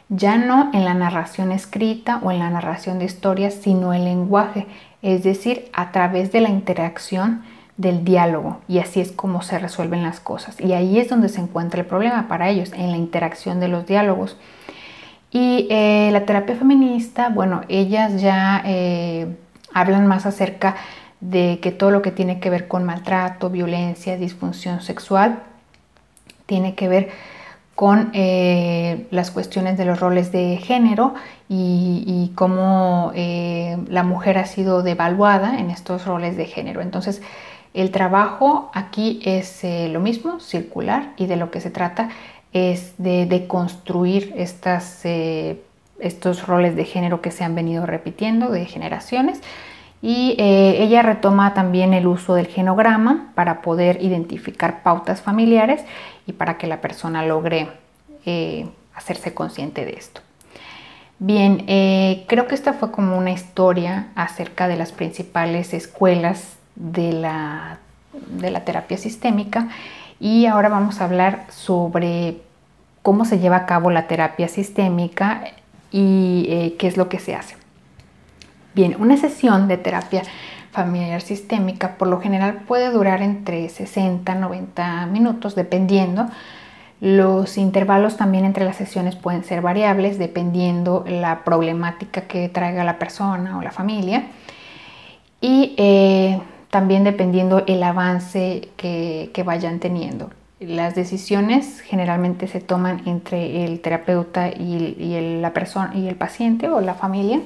ya 0.10 0.38
no 0.38 0.70
en 0.74 0.86
la 0.86 0.94
narración 0.94 1.52
escrita 1.52 2.20
o 2.22 2.30
en 2.30 2.38
la 2.38 2.50
narración 2.50 3.00
de 3.00 3.06
historias, 3.06 3.56
sino 3.56 3.94
el 3.94 4.06
lenguaje, 4.06 4.68
es 5.02 5.24
decir, 5.24 5.70
a 5.74 5.92
través 5.92 6.32
de 6.32 6.42
la 6.42 6.50
interacción 6.50 7.44
del 7.78 8.04
diálogo 8.04 8.60
y 8.68 8.80
así 8.80 9.02
es 9.02 9.12
como 9.12 9.42
se 9.42 9.60
resuelven 9.60 10.04
las 10.04 10.20
cosas. 10.20 10.60
Y 10.60 10.74
ahí 10.74 11.00
es 11.00 11.10
donde 11.10 11.30
se 11.30 11.42
encuentra 11.42 11.82
el 11.82 11.88
problema 11.88 12.28
para 12.28 12.50
ellos, 12.50 12.72
en 12.74 12.92
la 12.92 12.98
interacción 12.98 13.60
de 13.60 13.68
los 13.68 13.86
diálogos. 13.86 14.38
Y 15.32 15.68
eh, 15.72 16.10
la 16.12 16.26
terapia 16.26 16.56
feminista, 16.56 17.30
bueno, 17.30 17.62
ellas 17.68 18.22
ya 18.22 18.62
eh, 18.66 19.36
hablan 19.74 20.06
más 20.06 20.26
acerca 20.26 20.76
de 21.22 21.60
que 21.62 21.72
todo 21.72 21.90
lo 21.90 22.02
que 22.02 22.12
tiene 22.12 22.40
que 22.40 22.50
ver 22.50 22.68
con 22.68 22.84
maltrato, 22.84 23.50
violencia, 23.50 24.18
disfunción 24.18 24.82
sexual, 24.82 25.42
tiene 26.46 26.76
que 26.76 26.88
ver 26.88 27.10
con 27.76 28.12
eh, 28.14 29.08
las 29.10 29.32
cuestiones 29.32 29.78
de 29.78 29.86
los 29.86 30.00
roles 30.00 30.32
de 30.32 30.58
género 30.58 31.16
y, 31.50 32.32
cómo 32.36 33.12
eh, 33.16 33.78
la 33.90 34.04
mujer 34.04 34.38
ha 34.38 34.46
sido 34.46 34.82
devaluada 34.82 35.60
en 35.60 35.70
estos 35.70 36.06
roles 36.06 36.36
de 36.36 36.46
género. 36.46 36.82
Entonces, 36.82 37.22
el 37.74 37.92
trabajo 37.92 38.70
aquí 38.74 39.20
es 39.24 39.64
eh, 39.64 39.90
lo 39.90 40.00
mismo, 40.00 40.40
circular, 40.40 41.14
y 41.18 41.26
de 41.26 41.38
lo 41.38 41.52
que 41.52 41.62
se 41.62 41.72
trata 41.72 42.10
es 42.52 42.94
de, 42.98 43.46
construir 43.48 44.32
estas, 44.38 45.04
estos 45.06 46.46
roles 46.46 46.76
de 46.76 46.86
género 46.86 47.20
que 47.20 47.32
se 47.32 47.44
han 47.44 47.56
venido 47.56 47.88
repitiendo 47.88 48.50
de 48.52 48.66
generaciones. 48.66 49.42
Y 50.04 50.36
ella 50.38 51.02
retoma 51.02 51.56
también 51.56 51.96
el 51.96 52.06
uso 52.06 52.36
del 52.36 52.46
genograma 52.46 53.32
para 53.34 53.62
poder 53.62 54.04
identificar 54.04 54.84
pautas 54.84 55.24
familiares 55.24 55.82
y 56.28 56.34
para 56.34 56.60
que 56.60 56.68
la 56.68 56.80
persona 56.80 57.26
logre 57.26 57.70
eh, 58.26 58.70
hacerse 58.96 59.34
consciente 59.34 59.84
de 59.86 59.94
esto. 59.94 60.22
Bien, 61.20 61.66
eh, 61.68 62.24
creo 62.28 62.48
que 62.48 62.56
esta 62.56 62.72
fue 62.72 62.92
como 62.92 63.18
una 63.18 63.32
historia 63.32 64.08
acerca 64.16 64.70
de 64.70 64.78
las 64.78 64.94
principales 64.94 65.74
escuelas 65.74 66.56
de 66.76 67.14
la, 67.14 67.80
de 68.30 68.52
la 68.52 68.66
terapia 68.66 68.98
sistémica 68.98 69.70
y 70.20 70.46
ahora 70.46 70.70
vamos 70.70 71.02
a 71.02 71.06
hablar 71.06 71.46
sobre 71.50 72.42
cómo 73.02 73.26
se 73.26 73.40
lleva 73.40 73.58
a 73.58 73.66
cabo 73.66 73.92
la 73.92 74.08
terapia 74.08 74.48
sistémica 74.48 75.44
y 75.92 76.46
eh, 76.50 76.76
qué 76.80 76.88
es 76.88 76.98
lo 76.98 77.10
que 77.10 77.20
se 77.20 77.36
hace. 77.36 77.56
Bien, 78.74 78.96
una 79.00 79.18
sesión 79.18 79.68
de 79.68 79.78
terapia 79.78 80.24
familiar 80.72 81.22
sistémica 81.22 81.96
por 81.98 82.08
lo 82.08 82.20
general 82.20 82.62
puede 82.68 82.90
durar 82.90 83.22
entre 83.22 83.70
60 83.70 84.32
a 84.32 84.36
90 84.36 85.06
minutos 85.08 85.54
dependiendo. 85.54 86.26
Los 87.00 87.58
intervalos 87.58 88.18
también 88.18 88.46
entre 88.46 88.66
las 88.66 88.78
sesiones 88.78 89.16
pueden 89.16 89.44
ser 89.44 89.62
variables 89.62 90.18
dependiendo 90.18 91.04
la 91.08 91.44
problemática 91.44 92.22
que 92.22 92.50
traiga 92.50 92.84
la 92.84 92.98
persona 92.98 93.58
o 93.58 93.62
la 93.62 93.72
familia 93.72 94.28
y 95.42 95.76
eh, 95.78 96.40
también 96.74 97.04
dependiendo 97.04 97.64
el 97.68 97.84
avance 97.84 98.70
que, 98.78 99.44
vayan 99.46 99.78
teniendo. 99.78 100.32
Las 100.60 100.96
decisiones 100.96 101.82
generalmente 101.82 102.48
se 102.48 102.62
toman 102.62 103.04
entre 103.06 103.64
el 103.64 103.80
terapeuta 103.80 104.50
y, 104.50 105.40
la 105.40 105.54
persona 105.54 105.92
y 105.94 106.08
el 106.08 106.16
paciente 106.16 106.70
o 106.70 106.82
la 106.82 106.96
familia 106.96 107.42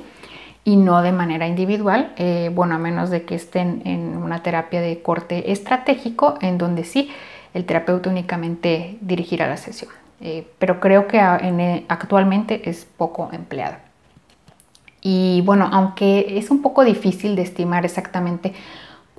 y 0.64 0.78
no 0.78 1.02
de 1.02 1.12
manera 1.12 1.46
individual, 1.46 2.14
eh, 2.16 2.52
bueno, 2.56 2.76
a 2.76 2.78
menos 2.78 3.10
de 3.10 3.24
que 3.24 3.36
estén 3.36 3.82
en 3.84 4.16
una 4.16 4.44
terapia 4.44 4.80
de 4.80 5.02
corte 5.02 5.52
estratégico, 5.52 6.38
en 6.40 6.58
donde 6.58 6.86
sí 6.86 7.12
el 7.54 7.66
terapeuta 7.66 8.10
únicamente 8.10 8.98
dirigirá 9.02 9.50
la 9.50 9.58
sesión. 9.58 9.92
Eh, 10.22 10.48
pero 10.58 10.80
creo 10.80 11.08
que 11.08 11.18
eh, 11.18 11.86
actualmente 11.90 12.70
es 12.70 12.86
poco 12.86 13.30
empleada. 13.34 13.82
Y 15.02 15.42
bueno, 15.42 15.70
aunque 15.70 16.38
es 16.38 16.50
un 16.50 16.62
poco 16.62 16.86
difícil 16.86 17.36
de 17.36 17.42
estimar 17.42 17.84
exactamente 17.84 18.54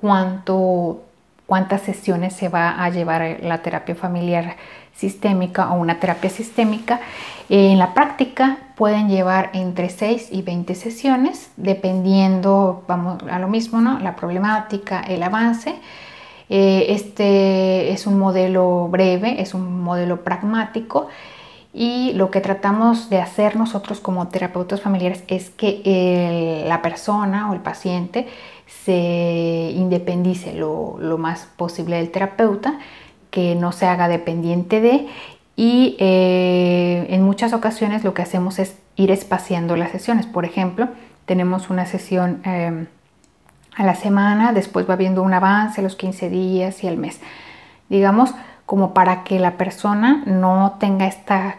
cuánto, 0.00 1.02
cuántas 1.46 1.82
sesiones 1.82 2.34
se 2.34 2.48
va 2.48 2.82
a 2.82 2.90
llevar 2.90 3.38
la 3.42 3.62
terapia 3.62 3.94
familiar 3.94 4.56
sistémica 4.94 5.70
o 5.72 5.80
una 5.80 6.00
terapia 6.00 6.30
sistémica, 6.30 7.00
en 7.48 7.78
la 7.78 7.94
práctica 7.94 8.58
pueden 8.76 9.08
llevar 9.08 9.50
entre 9.54 9.88
6 9.88 10.28
y 10.32 10.42
20 10.42 10.74
sesiones, 10.74 11.50
dependiendo, 11.56 12.84
vamos 12.86 13.22
a 13.30 13.38
lo 13.38 13.48
mismo, 13.48 13.80
¿no? 13.80 13.98
La 14.00 14.16
problemática, 14.16 15.00
el 15.00 15.22
avance. 15.22 15.76
Eh, 16.50 16.86
este 16.90 17.92
es 17.92 18.06
un 18.06 18.18
modelo 18.18 18.88
breve, 18.88 19.40
es 19.40 19.54
un 19.54 19.82
modelo 19.82 20.24
pragmático 20.24 21.08
y 21.72 22.12
lo 22.14 22.30
que 22.30 22.40
tratamos 22.40 23.10
de 23.10 23.20
hacer 23.20 23.56
nosotros 23.56 24.00
como 24.00 24.28
terapeutas 24.28 24.80
familiares 24.80 25.22
es 25.28 25.50
que 25.50 26.64
la 26.66 26.82
persona 26.82 27.50
o 27.50 27.54
el 27.54 27.60
paciente 27.60 28.26
se 28.68 29.72
independice 29.74 30.54
lo, 30.54 30.96
lo 31.00 31.18
más 31.18 31.46
posible 31.56 31.96
del 31.96 32.10
terapeuta, 32.10 32.78
que 33.30 33.54
no 33.54 33.72
se 33.72 33.86
haga 33.86 34.08
dependiente 34.08 34.80
de 34.80 35.08
y 35.58 35.96
eh, 35.98 37.06
en 37.10 37.24
muchas 37.24 37.52
ocasiones 37.52 38.04
lo 38.04 38.14
que 38.14 38.22
hacemos 38.22 38.60
es 38.60 38.76
ir 38.94 39.10
espaciando 39.10 39.74
las 39.74 39.90
sesiones. 39.90 40.24
Por 40.24 40.44
ejemplo, 40.44 40.86
tenemos 41.26 41.68
una 41.68 41.84
sesión 41.84 42.40
em, 42.44 42.86
a 43.74 43.82
la 43.82 43.96
semana, 43.96 44.52
después 44.52 44.88
va 44.88 44.94
viendo 44.94 45.20
un 45.20 45.34
avance 45.34 45.82
los 45.82 45.96
15 45.96 46.30
días 46.30 46.84
y 46.84 46.86
el 46.86 46.96
mes. 46.96 47.18
Digamos, 47.88 48.36
como 48.66 48.94
para 48.94 49.24
que 49.24 49.40
la 49.40 49.56
persona 49.56 50.22
no 50.26 50.76
tenga 50.78 51.08
esta 51.08 51.56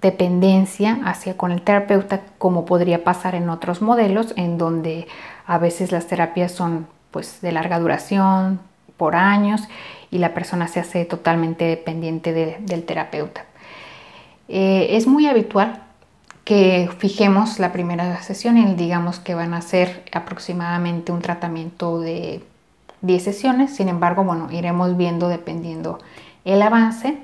dependencia 0.00 0.98
hacia 1.04 1.36
con 1.36 1.52
el 1.52 1.60
terapeuta 1.60 2.22
como 2.38 2.64
podría 2.64 3.04
pasar 3.04 3.34
en 3.34 3.50
otros 3.50 3.82
modelos 3.82 4.32
en 4.36 4.56
donde 4.56 5.08
a 5.46 5.58
veces 5.58 5.92
las 5.92 6.06
terapias 6.06 6.52
son 6.52 6.86
pues 7.10 7.40
de 7.40 7.52
larga 7.52 7.78
duración 7.78 8.60
por 8.96 9.16
años 9.16 9.62
y 10.10 10.18
la 10.18 10.34
persona 10.34 10.68
se 10.68 10.80
hace 10.80 11.04
totalmente 11.04 11.64
dependiente 11.64 12.32
del 12.32 12.84
terapeuta. 12.84 13.44
Eh, 14.48 14.88
es 14.90 15.06
muy 15.06 15.26
habitual 15.26 15.82
que 16.44 16.88
fijemos 16.98 17.58
la 17.58 17.72
primera 17.72 18.22
sesión 18.22 18.56
y 18.56 18.74
digamos 18.74 19.18
que 19.18 19.34
van 19.34 19.52
a 19.54 19.62
ser 19.62 20.04
aproximadamente 20.12 21.10
un 21.10 21.20
tratamiento 21.20 22.00
de 22.00 22.44
10 23.02 23.22
sesiones, 23.22 23.74
sin 23.74 23.88
embargo, 23.88 24.24
bueno, 24.24 24.48
iremos 24.52 24.96
viendo 24.96 25.28
dependiendo 25.28 25.98
el 26.44 26.62
avance. 26.62 27.18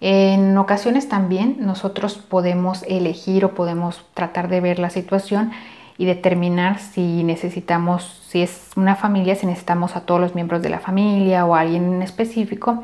En 0.00 0.58
ocasiones 0.58 1.08
también 1.08 1.58
nosotros 1.60 2.16
podemos 2.16 2.82
elegir 2.88 3.44
o 3.44 3.54
podemos 3.54 4.04
tratar 4.14 4.48
de 4.48 4.60
ver 4.60 4.78
la 4.78 4.90
situación 4.90 5.52
y 5.96 6.06
determinar 6.06 6.78
si 6.78 7.22
necesitamos, 7.22 8.22
si 8.28 8.42
es 8.42 8.70
una 8.76 8.96
familia, 8.96 9.34
si 9.36 9.46
necesitamos 9.46 9.96
a 9.96 10.00
todos 10.00 10.20
los 10.20 10.34
miembros 10.34 10.62
de 10.62 10.70
la 10.70 10.80
familia 10.80 11.46
o 11.46 11.54
a 11.54 11.60
alguien 11.60 11.94
en 11.94 12.02
específico 12.02 12.82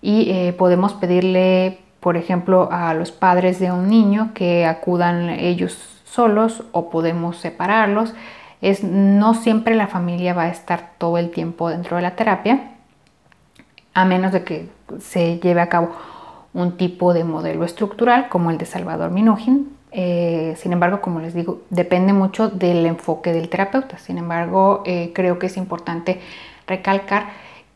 y 0.00 0.30
eh, 0.30 0.52
podemos 0.54 0.94
pedirle 0.94 1.78
por 2.00 2.16
ejemplo, 2.16 2.68
a 2.72 2.94
los 2.94 3.12
padres 3.12 3.60
de 3.60 3.70
un 3.70 3.88
niño 3.88 4.30
que 4.34 4.66
acudan 4.66 5.28
ellos 5.28 6.00
solos 6.04 6.64
o 6.72 6.90
podemos 6.90 7.36
separarlos. 7.36 8.14
Es, 8.62 8.82
no 8.82 9.34
siempre 9.34 9.74
la 9.74 9.86
familia 9.86 10.34
va 10.34 10.44
a 10.44 10.48
estar 10.48 10.92
todo 10.98 11.18
el 11.18 11.30
tiempo 11.30 11.68
dentro 11.68 11.96
de 11.96 12.02
la 12.02 12.16
terapia, 12.16 12.72
a 13.94 14.04
menos 14.04 14.32
de 14.32 14.44
que 14.44 14.68
se 14.98 15.38
lleve 15.38 15.60
a 15.60 15.68
cabo 15.68 15.92
un 16.52 16.76
tipo 16.76 17.14
de 17.14 17.24
modelo 17.24 17.64
estructural 17.64 18.28
como 18.28 18.50
el 18.50 18.58
de 18.58 18.66
Salvador 18.66 19.10
Minujín. 19.10 19.68
Eh, 19.92 20.54
sin 20.56 20.72
embargo, 20.72 21.00
como 21.00 21.20
les 21.20 21.34
digo, 21.34 21.62
depende 21.70 22.12
mucho 22.12 22.48
del 22.48 22.86
enfoque 22.86 23.32
del 23.32 23.48
terapeuta. 23.48 23.98
Sin 23.98 24.18
embargo, 24.18 24.82
eh, 24.86 25.12
creo 25.14 25.38
que 25.38 25.46
es 25.46 25.56
importante 25.56 26.20
recalcar 26.66 27.30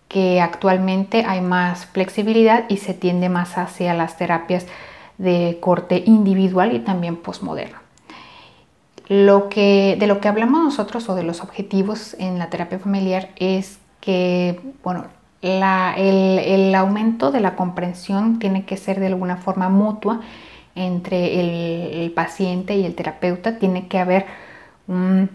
que 0.08 0.40
actualmente 0.40 1.24
hay 1.26 1.40
más 1.40 1.86
flexibilidad 1.86 2.64
y 2.68 2.76
se 2.76 2.94
tiende 2.94 3.28
más 3.28 3.58
hacia 3.58 3.94
las 3.94 4.16
terapias 4.16 4.66
de 5.18 5.58
corte 5.60 6.02
individual 6.06 6.74
y 6.74 6.80
también 6.80 7.16
postmoderno. 7.16 7.78
Lo 9.08 9.48
que, 9.48 9.96
de 9.98 10.06
lo 10.06 10.20
que 10.20 10.28
hablamos 10.28 10.62
nosotros 10.62 11.08
o 11.08 11.14
de 11.14 11.24
los 11.24 11.42
objetivos 11.42 12.14
en 12.18 12.38
la 12.38 12.48
terapia 12.48 12.78
familiar 12.78 13.30
es 13.36 13.78
que, 14.00 14.60
bueno, 14.82 15.04
el, 15.42 16.74
aumento 16.74 17.30
de 17.30 17.40
la 17.40 17.54
comprensión 17.54 18.38
tiene 18.38 18.64
que 18.64 18.76
ser 18.76 19.00
de 19.00 19.08
alguna 19.08 19.36
forma 19.36 19.68
mutua 19.68 20.20
entre 20.74 22.04
el, 22.04 22.10
paciente 22.12 22.76
y 22.76 22.84
el 22.84 22.94
terapeuta. 22.94 23.58
Tiene 23.58 23.88
que 23.88 23.98
haber 23.98 24.26
un, 24.86 25.28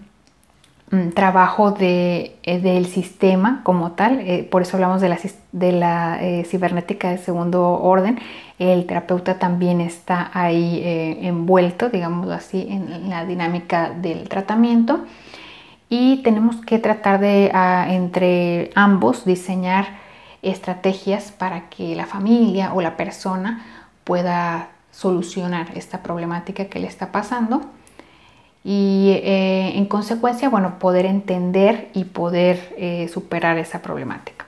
trabajo 1.13 1.71
de, 1.71 2.36
eh, 2.43 2.60
del 2.60 2.88
sistema 2.88 3.62
como 3.63 3.91
tal. 3.91 4.21
Eh, 4.21 4.47
por 4.49 4.63
eso 4.63 4.78
hablamos 4.78 5.02
de 5.02 5.10
la, 5.10 5.19
de 5.52 5.71
la 5.71 6.17
eh, 6.21 6.45
cibernética 6.45 7.12
de 7.12 7.19
segundo 7.19 7.63
orden. 7.82 8.19
El 8.58 8.86
terapeuta 8.88 9.38
también 9.38 9.82
está 9.82 10.32
ahí 10.34 10.82
envuelto, 11.21 11.89
digamos 11.89 12.30
así, 12.32 12.67
en 12.69 13.10
la 13.10 13.25
dinámica 13.25 13.91
del 13.91 14.28
tratamiento 14.28 15.06
y 15.89 16.17
tenemos 16.17 16.58
que 16.58 16.78
tratar 16.78 17.19
de 17.19 17.52
entre 17.88 18.69
ambos 18.75 19.25
diseñar 19.25 19.88
estrategias 20.41 21.32
para 21.32 21.69
que 21.69 21.95
la 21.95 22.06
familia 22.06 22.73
o 22.73 22.82
la 22.82 22.95
persona 22.95 23.65
pueda 24.04 24.69
solucionar 25.00 25.72
esta 25.76 26.04
problemática 26.04 26.66
que 26.66 26.80
le 26.80 26.88
está 26.88 27.12
pasando 27.12 27.62
y 28.66 29.12
eh, 29.24 29.78
en 29.78 29.86
consecuencia, 29.86 30.50
bueno, 30.50 30.78
poder 30.78 31.06
entender 31.06 31.90
y 31.94 32.04
poder 32.04 32.76
eh, 32.78 33.08
superar 33.08 33.58
esa 33.58 33.82
problemática. 33.82 34.46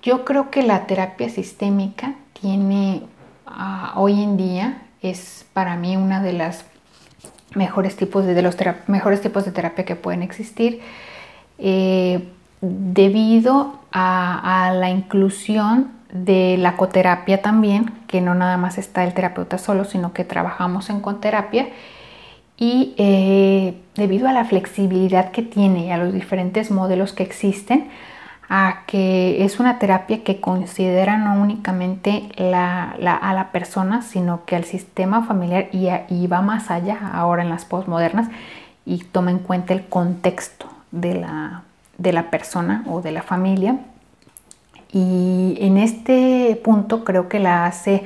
Yo 0.00 0.24
creo 0.24 0.50
que 0.50 0.62
la 0.62 0.86
terapia 0.86 1.28
sistémica 1.28 2.14
tiene 2.40 3.02
ah, 3.46 3.94
hoy 3.96 4.22
en 4.22 4.36
día 4.36 4.82
es 5.02 5.44
para 5.52 5.76
mí 5.76 5.96
una 5.96 6.22
de 6.22 6.32
las 6.32 6.64
mejores 7.54 7.96
tipos 7.96 8.24
de, 8.24 8.40
los 8.42 8.56
mejores 8.86 9.20
tipos 9.20 9.44
de 9.44 9.50
terapia 9.50 9.84
que 9.84 9.96
pueden 9.96 10.22
existir 10.22 10.80
eh, 11.58 12.28
debido 12.60 13.80
a, 13.92 14.72
la 14.74 14.90
inclusión 14.90 15.90
de 16.14 16.56
la 16.58 16.76
coterapia 16.76 17.42
también, 17.42 17.92
que 18.06 18.20
no 18.20 18.34
nada 18.34 18.56
más 18.56 18.78
está 18.78 19.04
el 19.04 19.12
terapeuta 19.14 19.58
solo, 19.58 19.84
sino 19.84 20.12
que 20.12 20.24
trabajamos 20.24 20.88
en 20.88 21.00
coterapia 21.00 21.68
y 22.56 22.94
eh, 22.98 23.74
debido 23.96 24.28
a 24.28 24.32
la 24.32 24.44
flexibilidad 24.44 25.32
que 25.32 25.42
tiene 25.42 25.86
y 25.86 25.90
a 25.90 25.98
los 25.98 26.12
diferentes 26.12 26.70
modelos 26.70 27.12
que 27.12 27.24
existen, 27.24 27.88
a 28.48 28.82
que 28.86 29.44
es 29.44 29.58
una 29.58 29.80
terapia 29.80 30.22
que 30.22 30.40
considera 30.40 31.16
no 31.16 31.42
únicamente 31.42 32.28
a 32.38 32.94
la 32.98 33.48
persona, 33.50 34.02
sino 34.02 34.44
que 34.44 34.54
al 34.54 34.64
sistema 34.64 35.24
familiar 35.24 35.68
y, 35.72 36.26
va 36.28 36.42
más 36.42 36.70
allá 36.70 37.10
ahora 37.12 37.42
en 37.42 37.48
las 37.48 37.64
postmodernas 37.64 38.28
y 38.86 38.98
toma 38.98 39.32
en 39.32 39.40
cuenta 39.40 39.72
el 39.72 39.84
contexto 39.86 40.66
de 40.92 41.14
la, 41.14 41.62
de 41.98 42.12
la 42.12 42.30
persona 42.30 42.84
o 42.86 43.00
de 43.00 43.10
la 43.10 43.22
familia. 43.22 43.78
Y 44.94 45.56
en 45.58 45.76
este 45.76 46.58
punto 46.62 47.02
creo 47.02 47.28
que 47.28 47.40
la 47.40 47.66
hace 47.66 48.04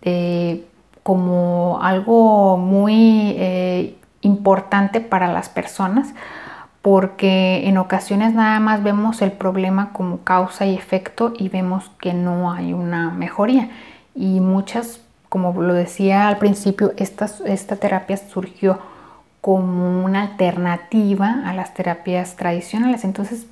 eh, 0.00 0.64
como 1.02 1.78
algo 1.82 2.56
muy 2.56 3.34
eh, 3.36 3.94
importante 4.22 5.02
para 5.02 5.30
las 5.30 5.50
personas 5.50 6.14
porque 6.82 7.68
en 7.68 7.76
ocasiones 7.76 8.32
nada 8.32 8.58
más 8.58 8.82
vemos 8.82 9.20
el 9.20 9.32
problema 9.32 9.92
como 9.92 10.20
causa 10.24 10.64
y 10.64 10.74
efecto 10.74 11.34
y 11.36 11.50
vemos 11.50 11.90
que 12.00 12.14
no 12.14 12.52
hay 12.52 12.72
una 12.72 13.10
mejoría. 13.10 13.68
Y 14.14 14.40
muchas, 14.40 15.02
como 15.28 15.52
lo 15.60 15.74
decía 15.74 16.26
al 16.28 16.38
principio, 16.38 16.92
esta, 16.96 17.28
esta 17.44 17.76
terapia 17.76 18.16
surgió 18.16 18.78
como 19.42 20.04
una 20.04 20.22
alternativa 20.22 21.42
a 21.44 21.52
las 21.52 21.74
terapias 21.74 22.36
tradicionales. 22.36 23.04
Entonces 23.04 23.46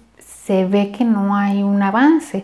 se 0.48 0.64
ve 0.64 0.92
que 0.92 1.04
no 1.04 1.36
hay 1.36 1.62
un 1.62 1.82
avance. 1.82 2.42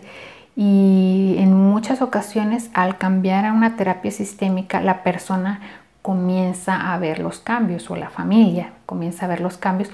Y 0.55 1.37
en 1.39 1.53
muchas 1.55 2.03
ocasiones 2.03 2.69
al 2.75 2.99
cambiar 2.99 3.45
a 3.45 3.51
una 3.51 3.75
terapia 3.75 4.11
sistémica 4.11 4.79
la 4.79 5.01
persona 5.01 5.59
comienza 6.03 6.93
a 6.93 6.99
ver 6.99 7.17
los 7.17 7.39
cambios 7.39 7.89
o 7.89 7.95
la 7.95 8.11
familia 8.11 8.73
comienza 8.85 9.25
a 9.25 9.27
ver 9.27 9.41
los 9.41 9.57
cambios 9.57 9.89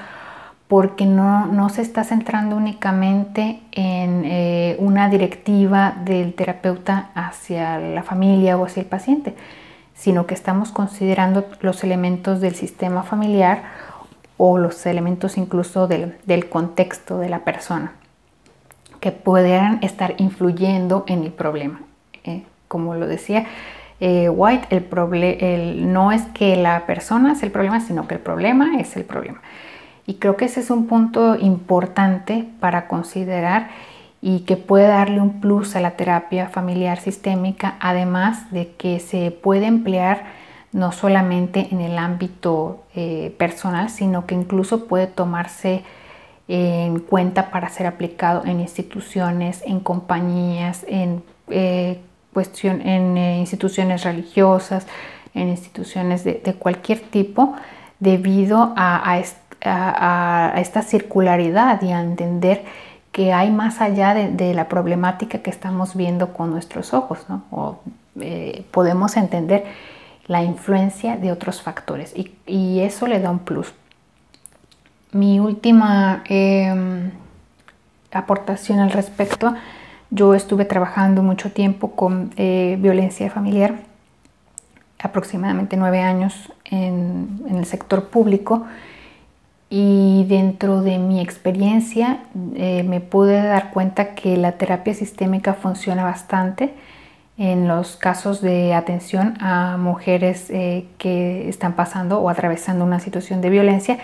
porque 0.67 1.06
no, 1.06 1.69
se 1.69 1.82
está 1.82 2.04
centrando 2.04 2.58
únicamente 2.58 3.62
en 3.71 4.24
eh, 4.26 4.76
una 4.80 5.08
directiva 5.10 5.95
del 6.04 6.34
terapeuta 6.34 7.12
hacia 7.15 7.80
la 7.80 8.04
familia 8.04 8.58
o 8.58 8.65
hacia 8.65 8.82
el 8.82 8.88
paciente, 8.88 9.36
sino 9.93 10.28
que 10.28 10.34
estamos 10.34 10.71
considerando 10.71 11.45
los 11.62 11.84
elementos 11.86 12.41
del 12.41 12.56
sistema 12.56 13.04
familiar 13.04 13.63
o 14.38 14.58
los 14.58 14.86
elementos 14.86 15.38
incluso 15.38 15.88
del, 15.88 16.50
contexto 16.50 17.17
de 17.17 17.30
la 17.30 17.39
persona 17.39 17.93
que 19.02 19.12
pudieran 19.12 19.80
estar 19.82 20.16
influyendo 20.18 21.04
en 21.08 21.24
el 21.24 21.34
problema. 21.34 21.82
Eh, 22.24 22.44
como 22.70 22.96
lo 22.96 23.08
decía 23.08 23.48
eh, 24.00 24.30
White, 24.30 24.68
el, 24.72 25.94
no 25.94 26.12
es 26.12 26.24
que 26.34 26.56
la 26.56 26.86
persona 26.88 27.34
es 27.34 27.44
el 27.44 27.52
problema, 27.52 27.82
sino 27.82 28.08
que 28.08 28.16
el 28.16 28.20
problema 28.20 28.80
es 28.80 28.96
el 28.96 29.04
problema. 29.04 29.42
Y 30.08 30.16
creo 30.16 30.38
que 30.38 30.46
ese 30.46 30.60
es 30.62 30.72
un 30.72 30.88
punto 30.88 31.36
importante 31.36 32.48
para 32.60 32.88
considerar 32.88 33.70
y 34.22 34.40
que 34.42 34.58
puede 34.58 34.88
darle 34.88 35.22
un 35.22 35.40
plus 35.40 35.76
a 35.76 35.82
la 35.82 35.92
terapia 35.92 36.48
familiar 36.48 37.00
sistémica, 37.00 37.76
además 37.80 38.52
de 38.52 38.72
que 38.74 39.00
se 39.00 39.30
puede 39.30 39.68
emplear 39.68 40.24
no 40.72 40.92
solamente 40.92 41.68
en 41.72 41.82
el 41.82 41.98
ámbito 41.98 42.84
eh, 42.96 43.36
personal, 43.38 43.90
sino 43.90 44.26
que 44.26 44.36
incluso 44.36 44.88
puede 44.88 45.06
tomarse 45.06 45.84
en 46.54 47.00
cuenta 47.00 47.50
para 47.50 47.70
ser 47.70 47.88
aplicado 47.88 48.44
en 48.44 48.60
instituciones, 48.60 49.64
en 49.66 49.80
compañías, 49.80 50.84
en, 50.86 51.24
eh, 51.48 52.02
cuestión, 52.34 52.82
en 52.82 53.18
eh, 53.18 53.38
instituciones 53.40 54.04
religiosas, 54.04 54.86
en 55.34 55.48
instituciones 55.48 56.26
de, 56.26 56.56
cualquier 56.60 57.00
tipo, 57.00 57.56
debido 58.02 58.74
a, 58.76 59.18
esta 60.58 60.82
circularidad 60.82 61.82
y 61.84 61.94
a 61.94 62.02
entender 62.02 62.66
que 63.14 63.32
hay 63.32 63.50
más 63.50 63.80
allá 63.80 64.14
de, 64.14 64.54
la 64.54 64.68
problemática 64.68 65.38
que 65.38 65.50
estamos 65.50 65.96
viendo 65.96 66.34
con 66.34 66.52
nuestros 66.52 66.94
ojos, 66.94 67.20
¿no? 67.30 67.80
Eh, 68.20 68.66
podemos 68.72 69.16
entender 69.16 69.64
la 70.28 70.44
influencia 70.44 71.16
de 71.16 71.32
otros 71.32 71.62
factores 71.62 72.14
y, 72.46 72.80
eso 72.82 73.08
le 73.08 73.22
da 73.22 73.32
un 73.32 73.40
plus. 73.40 73.74
Mi 75.13 75.39
última 75.39 76.24
em, 76.26 77.12
aportación 78.12 78.80
al 78.80 78.91
respecto, 78.91 79.54
yo 80.10 80.34
estuve 80.34 80.65
trabajando 80.65 81.21
mucho 81.21 81.52
tiempo 81.52 81.91
con 81.91 82.32
eh, 82.38 82.78
violencia 82.80 83.30
familiar, 83.30 83.76
aproximadamente 85.00 85.76
nueve 85.76 86.00
años 86.00 86.52
en, 86.65 87.42
el 87.50 87.65
sector 87.65 88.10
público 88.10 88.65
y 89.69 90.25
dentro 90.29 90.81
de 90.81 90.98
mi 90.98 91.19
experiencia 91.19 92.19
eh, 92.56 92.83
me 92.83 93.00
pude 93.02 93.42
dar 93.42 93.71
cuenta 93.71 94.15
que 94.15 94.38
la 94.38 94.54
terapia 94.54 94.94
sistémica 94.94 95.54
funciona 95.54 96.04
bastante 96.04 96.73
en 97.38 97.67
los 97.67 97.96
casos 97.98 98.42
de 98.42 98.73
atención 98.73 99.33
a 99.42 99.77
mujeres 99.77 100.50
eh, 100.50 100.86
que 100.98 101.50
están 101.50 101.73
pasando 101.73 102.19
o 102.19 102.29
atravesando 102.29 102.86
una 102.86 103.00
situación 103.00 103.42
de 103.42 103.50
violencia, 103.50 103.98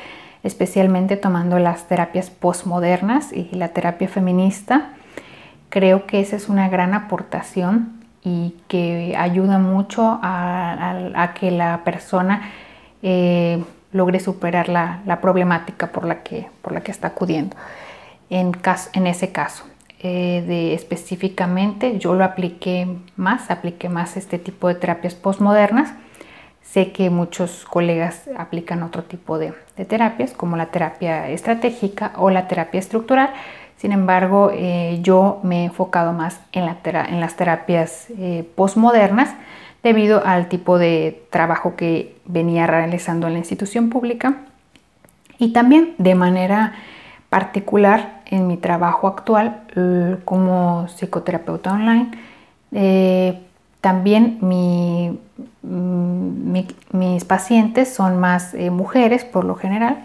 especialmente 0.43 1.17
tomando 1.17 1.59
las 1.59 1.87
terapias 1.87 2.29
postmodernas 2.29 3.33
y 3.33 3.49
la 3.51 3.69
terapia 3.69 4.07
feminista. 4.07 4.93
Creo 5.69 6.05
que 6.05 6.19
esa 6.19 6.35
es 6.35 6.49
una 6.49 6.69
gran 6.69 6.93
aportación 6.93 7.97
y 8.23 8.55
que 8.67 9.15
ayuda 9.17 9.59
mucho 9.59 10.19
a, 10.21 11.33
que 11.39 11.51
la 11.51 11.81
persona 11.83 12.49
eh, 13.01 13.63
logre 13.91 14.19
superar 14.19 14.69
la, 14.69 15.19
problemática 15.21 15.87
por 15.87 16.05
la, 16.05 16.23
que, 16.23 16.47
por 16.61 16.73
la 16.73 16.81
que 16.81 16.91
está 16.91 17.07
acudiendo 17.07 17.55
en, 18.29 18.51
en 18.93 19.07
ese 19.07 19.31
caso. 19.31 19.65
eh, 19.99 20.43
de 20.45 20.73
específicamente, 20.75 21.97
yo 21.97 22.13
lo 22.13 22.23
apliqué 22.23 22.87
más, 23.15 23.49
apliqué 23.49 23.89
más 23.89 24.15
este 24.15 24.37
tipo 24.37 24.67
de 24.67 24.75
terapias 24.75 25.15
postmodernas. 25.15 25.93
Sé 26.71 26.91
que 26.91 27.09
muchos 27.09 27.65
colegas 27.65 28.23
aplican 28.37 28.83
otro 28.83 29.03
tipo 29.03 29.37
de, 29.37 29.53
terapias, 29.87 30.33
como 30.33 30.57
la 30.57 30.65
terapia 30.65 31.29
estratégica 31.29 32.11
o 32.17 32.29
la 32.29 32.47
terapia 32.49 32.79
estructural. 32.79 33.29
Sin 33.77 33.93
embargo, 33.93 34.51
eh, 34.53 34.99
yo 35.01 35.39
me 35.43 35.61
he 35.61 35.65
enfocado 35.65 36.11
más 36.11 36.41
en, 36.51 36.65
las 36.65 37.35
terapias 37.37 38.07
eh, 38.17 38.45
postmodernas 38.55 39.33
debido 39.81 40.25
al 40.25 40.49
tipo 40.49 40.77
de 40.77 41.23
trabajo 41.29 41.77
que 41.77 42.17
venía 42.25 42.67
realizando 42.67 43.27
en 43.27 43.33
la 43.33 43.39
institución 43.39 43.89
pública 43.89 44.37
y 45.39 45.53
también 45.53 45.95
de 45.97 46.15
manera 46.15 46.73
particular 47.29 48.21
en 48.25 48.47
mi 48.47 48.57
trabajo 48.57 49.07
actual 49.07 49.61
como 50.25 50.87
psicoterapeuta 50.87 51.71
online. 51.71 52.11
Eh, 52.73 53.46
también 53.81 54.39
mm, 54.41 55.17
mis 56.93 57.25
pacientes 57.25 57.93
son 57.93 58.19
más 58.19 58.53
eh, 58.53 58.69
mujeres 58.69 59.25
por 59.25 59.43
lo 59.45 59.55
general 59.55 60.03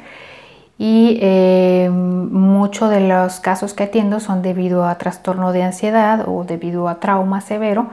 y 0.79 1.19
eh, 1.21 1.89
muchos 1.91 2.91
de 2.91 3.01
los 3.01 3.41
casos 3.41 3.75
que 3.75 3.85
atiendo 3.85 4.21
son 4.21 4.43
debido 4.43 4.85
a 4.87 4.99
trastorno 4.99 5.53
de 5.53 5.63
ansiedad 5.63 6.25
o 6.29 6.45
debido 6.45 6.89
a 6.89 7.01
trauma 7.01 7.41
severo. 7.41 7.91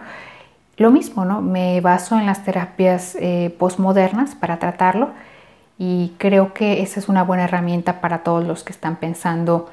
Lo 0.78 0.92
mismo, 0.92 1.26
¿no? 1.26 1.42
Me 1.42 1.82
baso 1.82 2.18
en 2.18 2.26
las 2.26 2.44
terapias 2.46 3.18
postmodernas 3.58 4.36
para 4.36 4.60
tratarlo 4.60 5.10
y 5.78 6.14
creo 6.18 6.54
que 6.54 6.82
esa 6.82 7.00
es 7.00 7.10
una 7.10 7.24
buena 7.24 7.46
herramienta 7.46 8.02
para 8.02 8.24
todos 8.24 8.46
los 8.46 8.64
que 8.64 8.74
están 8.74 8.98
pensando 8.98 9.70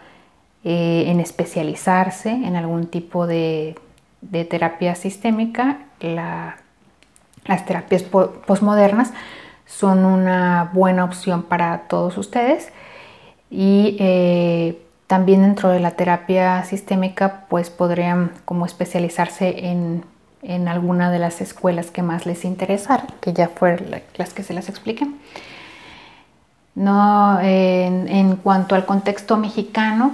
eh, 0.68 1.04
en 1.06 1.20
especializarse 1.20 2.30
en 2.30 2.56
algún 2.56 2.88
tipo 2.88 3.26
de, 3.26 3.76
terapia 4.50 4.96
sistémica. 4.96 5.85
Las 6.00 7.66
terapias 7.66 8.02
postmodernas 8.02 9.12
son 9.66 10.04
una 10.04 10.70
buena 10.72 11.04
opción 11.04 11.42
para 11.42 11.88
todos 11.88 12.16
ustedes 12.18 12.70
y 13.50 13.96
eh, 13.98 14.80
también 15.06 15.42
dentro 15.42 15.68
de 15.70 15.80
la 15.80 15.92
terapia 15.92 16.64
sistémica 16.64 17.44
pues 17.48 17.70
podrían 17.70 18.32
como 18.44 18.66
especializarse 18.66 19.66
en, 19.66 20.04
en 20.42 20.68
alguna 20.68 21.10
de 21.10 21.18
las 21.18 21.40
escuelas 21.40 21.90
que 21.90 22.02
más 22.02 22.26
les 22.26 22.44
interesaron, 22.44 23.06
que 23.20 23.32
ya 23.32 23.48
fueron 23.48 23.90
las 24.16 24.32
que 24.32 24.42
se 24.42 24.54
las 24.54 24.68
expliquen. 24.68 25.16
No, 26.76 27.40
en, 27.40 28.36
cuanto 28.36 28.74
al 28.74 28.84
contexto 28.84 29.38
mexicano, 29.38 30.12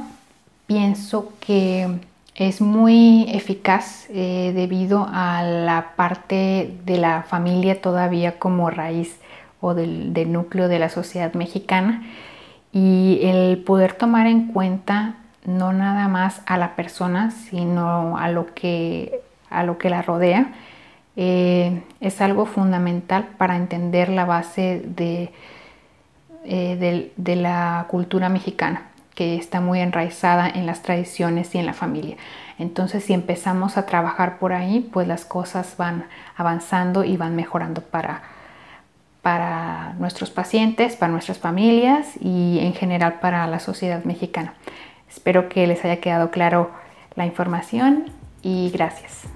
pienso 0.67 1.33
que 1.41 1.99
es 2.35 2.61
muy 2.61 3.27
eficaz 3.29 4.07
eh, 4.11 4.53
debido 4.55 5.07
a 5.11 5.43
la 5.43 5.93
parte 5.97 6.75
de 6.85 6.99
la 6.99 7.23
familia 7.23 7.81
todavía 7.81 8.39
como 8.39 8.71
raíz 8.71 9.19
o 9.61 9.75
del, 9.75 10.33
núcleo 10.33 10.69
de 10.69 10.79
la 10.79 10.89
sociedad 10.89 11.35
mexicana. 11.35 12.03
Y 12.73 13.21
el 13.23 13.59
poder 13.59 13.93
tomar 13.95 14.27
en 14.27 14.49
cuenta 14.49 15.17
no 15.45 15.73
nada 15.73 16.09
más 16.09 16.41
a 16.47 16.57
la 16.57 16.75
persona, 16.77 17.31
sino 17.31 18.17
a 18.17 18.29
lo 18.29 18.55
que, 18.55 19.21
a 19.51 19.65
lo 19.65 19.77
que 19.79 19.91
la 19.91 20.03
rodea, 20.03 20.53
eh, 21.17 21.83
es 22.01 22.21
algo 22.21 22.47
fundamental 22.47 23.29
para 23.37 23.57
entender 23.57 24.09
la 24.09 24.25
base 24.25 24.83
de 24.85 25.31
eh, 26.45 27.13
de, 27.17 27.37
la 27.37 27.87
cultura 27.89 28.29
mexicana, 28.29 28.91
que 29.15 29.37
está 29.37 29.61
muy 29.61 29.81
enraizada 29.81 30.49
en 30.49 30.67
las 30.67 30.83
tradiciones 30.83 31.55
y 31.55 31.59
en 31.59 31.67
la 31.67 31.75
familia. 31.75 32.17
Entonces, 32.59 33.05
si 33.05 33.13
empezamos 33.13 33.77
a 33.77 33.87
trabajar 33.87 34.39
por 34.39 34.53
ahí, 34.53 34.89
pues 34.93 35.07
las 35.07 35.25
cosas 35.25 35.77
van 35.77 36.07
avanzando 36.37 37.05
y 37.05 37.17
van 37.17 37.37
mejorando 37.37 37.83
para, 37.83 38.23
para 39.21 39.95
nuestros 39.99 40.31
pacientes, 40.31 40.97
para 40.97 41.13
nuestras 41.13 41.39
familias 41.39 42.09
y 42.21 42.59
en 42.61 42.75
general 42.75 43.21
para 43.21 43.47
la 43.47 43.59
sociedad 43.59 44.05
mexicana. 44.05 44.55
Espero 45.09 45.49
que 45.49 45.67
les 45.67 45.85
haya 45.85 46.01
quedado 46.01 46.31
claro 46.31 46.71
la 47.15 47.27
información 47.27 48.05
y 48.43 48.71
gracias. 48.71 49.27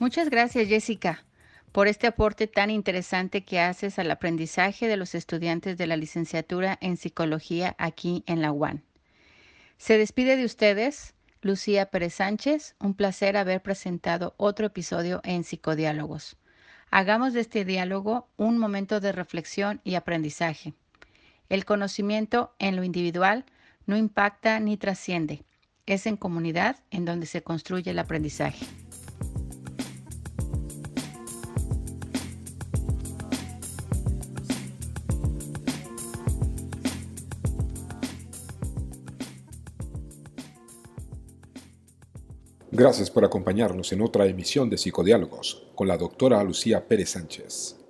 Muchas 0.00 0.30
gracias, 0.30 0.68
Jessica, 0.68 1.24
por 1.72 1.88
este 1.88 2.06
aporte 2.06 2.46
tan 2.46 2.70
interesante 2.70 3.44
que 3.44 3.58
haces 3.58 3.98
al 3.98 4.08
aprendizaje 4.12 4.86
de 4.86 4.96
los 4.96 5.16
estudiantes 5.16 5.76
de 5.76 5.88
la 5.88 5.96
licenciatura 5.96 6.78
en 6.80 6.96
psicología 6.96 7.74
aquí 7.78 8.22
en 8.26 8.40
la 8.40 8.52
UAN. 8.52 8.84
Se 9.76 9.98
despide 9.98 10.36
de 10.36 10.44
ustedes 10.44 11.14
Lucía 11.40 11.86
Pérez 11.86 12.14
Sánchez, 12.14 12.76
un 12.78 12.94
placer 12.94 13.36
haber 13.36 13.60
presentado 13.60 14.34
otro 14.36 14.66
episodio 14.66 15.20
en 15.24 15.42
Psicodiálogos. 15.42 16.36
Hagamos 16.92 17.32
de 17.32 17.40
este 17.40 17.64
diálogo 17.64 18.28
un 18.36 18.56
momento 18.56 19.00
de 19.00 19.10
reflexión 19.10 19.80
y 19.82 19.96
aprendizaje. 19.96 20.74
El 21.48 21.64
conocimiento 21.64 22.54
en 22.60 22.76
lo 22.76 22.84
individual 22.84 23.46
no 23.86 23.96
impacta 23.96 24.60
ni 24.60 24.76
trasciende. 24.76 25.44
Es 25.86 26.06
en 26.06 26.16
comunidad 26.16 26.76
en 26.92 27.04
donde 27.04 27.26
se 27.26 27.42
construye 27.42 27.90
el 27.90 27.98
aprendizaje. 27.98 28.64
Gracias 42.78 43.10
por 43.10 43.24
acompañarnos 43.24 43.92
en 43.92 44.02
otra 44.02 44.24
emisión 44.26 44.70
de 44.70 44.78
Psicodiálogos 44.78 45.66
con 45.74 45.88
la 45.88 45.96
doctora 45.96 46.40
Lucía 46.44 46.86
Pérez 46.86 47.10
Sánchez. 47.10 47.87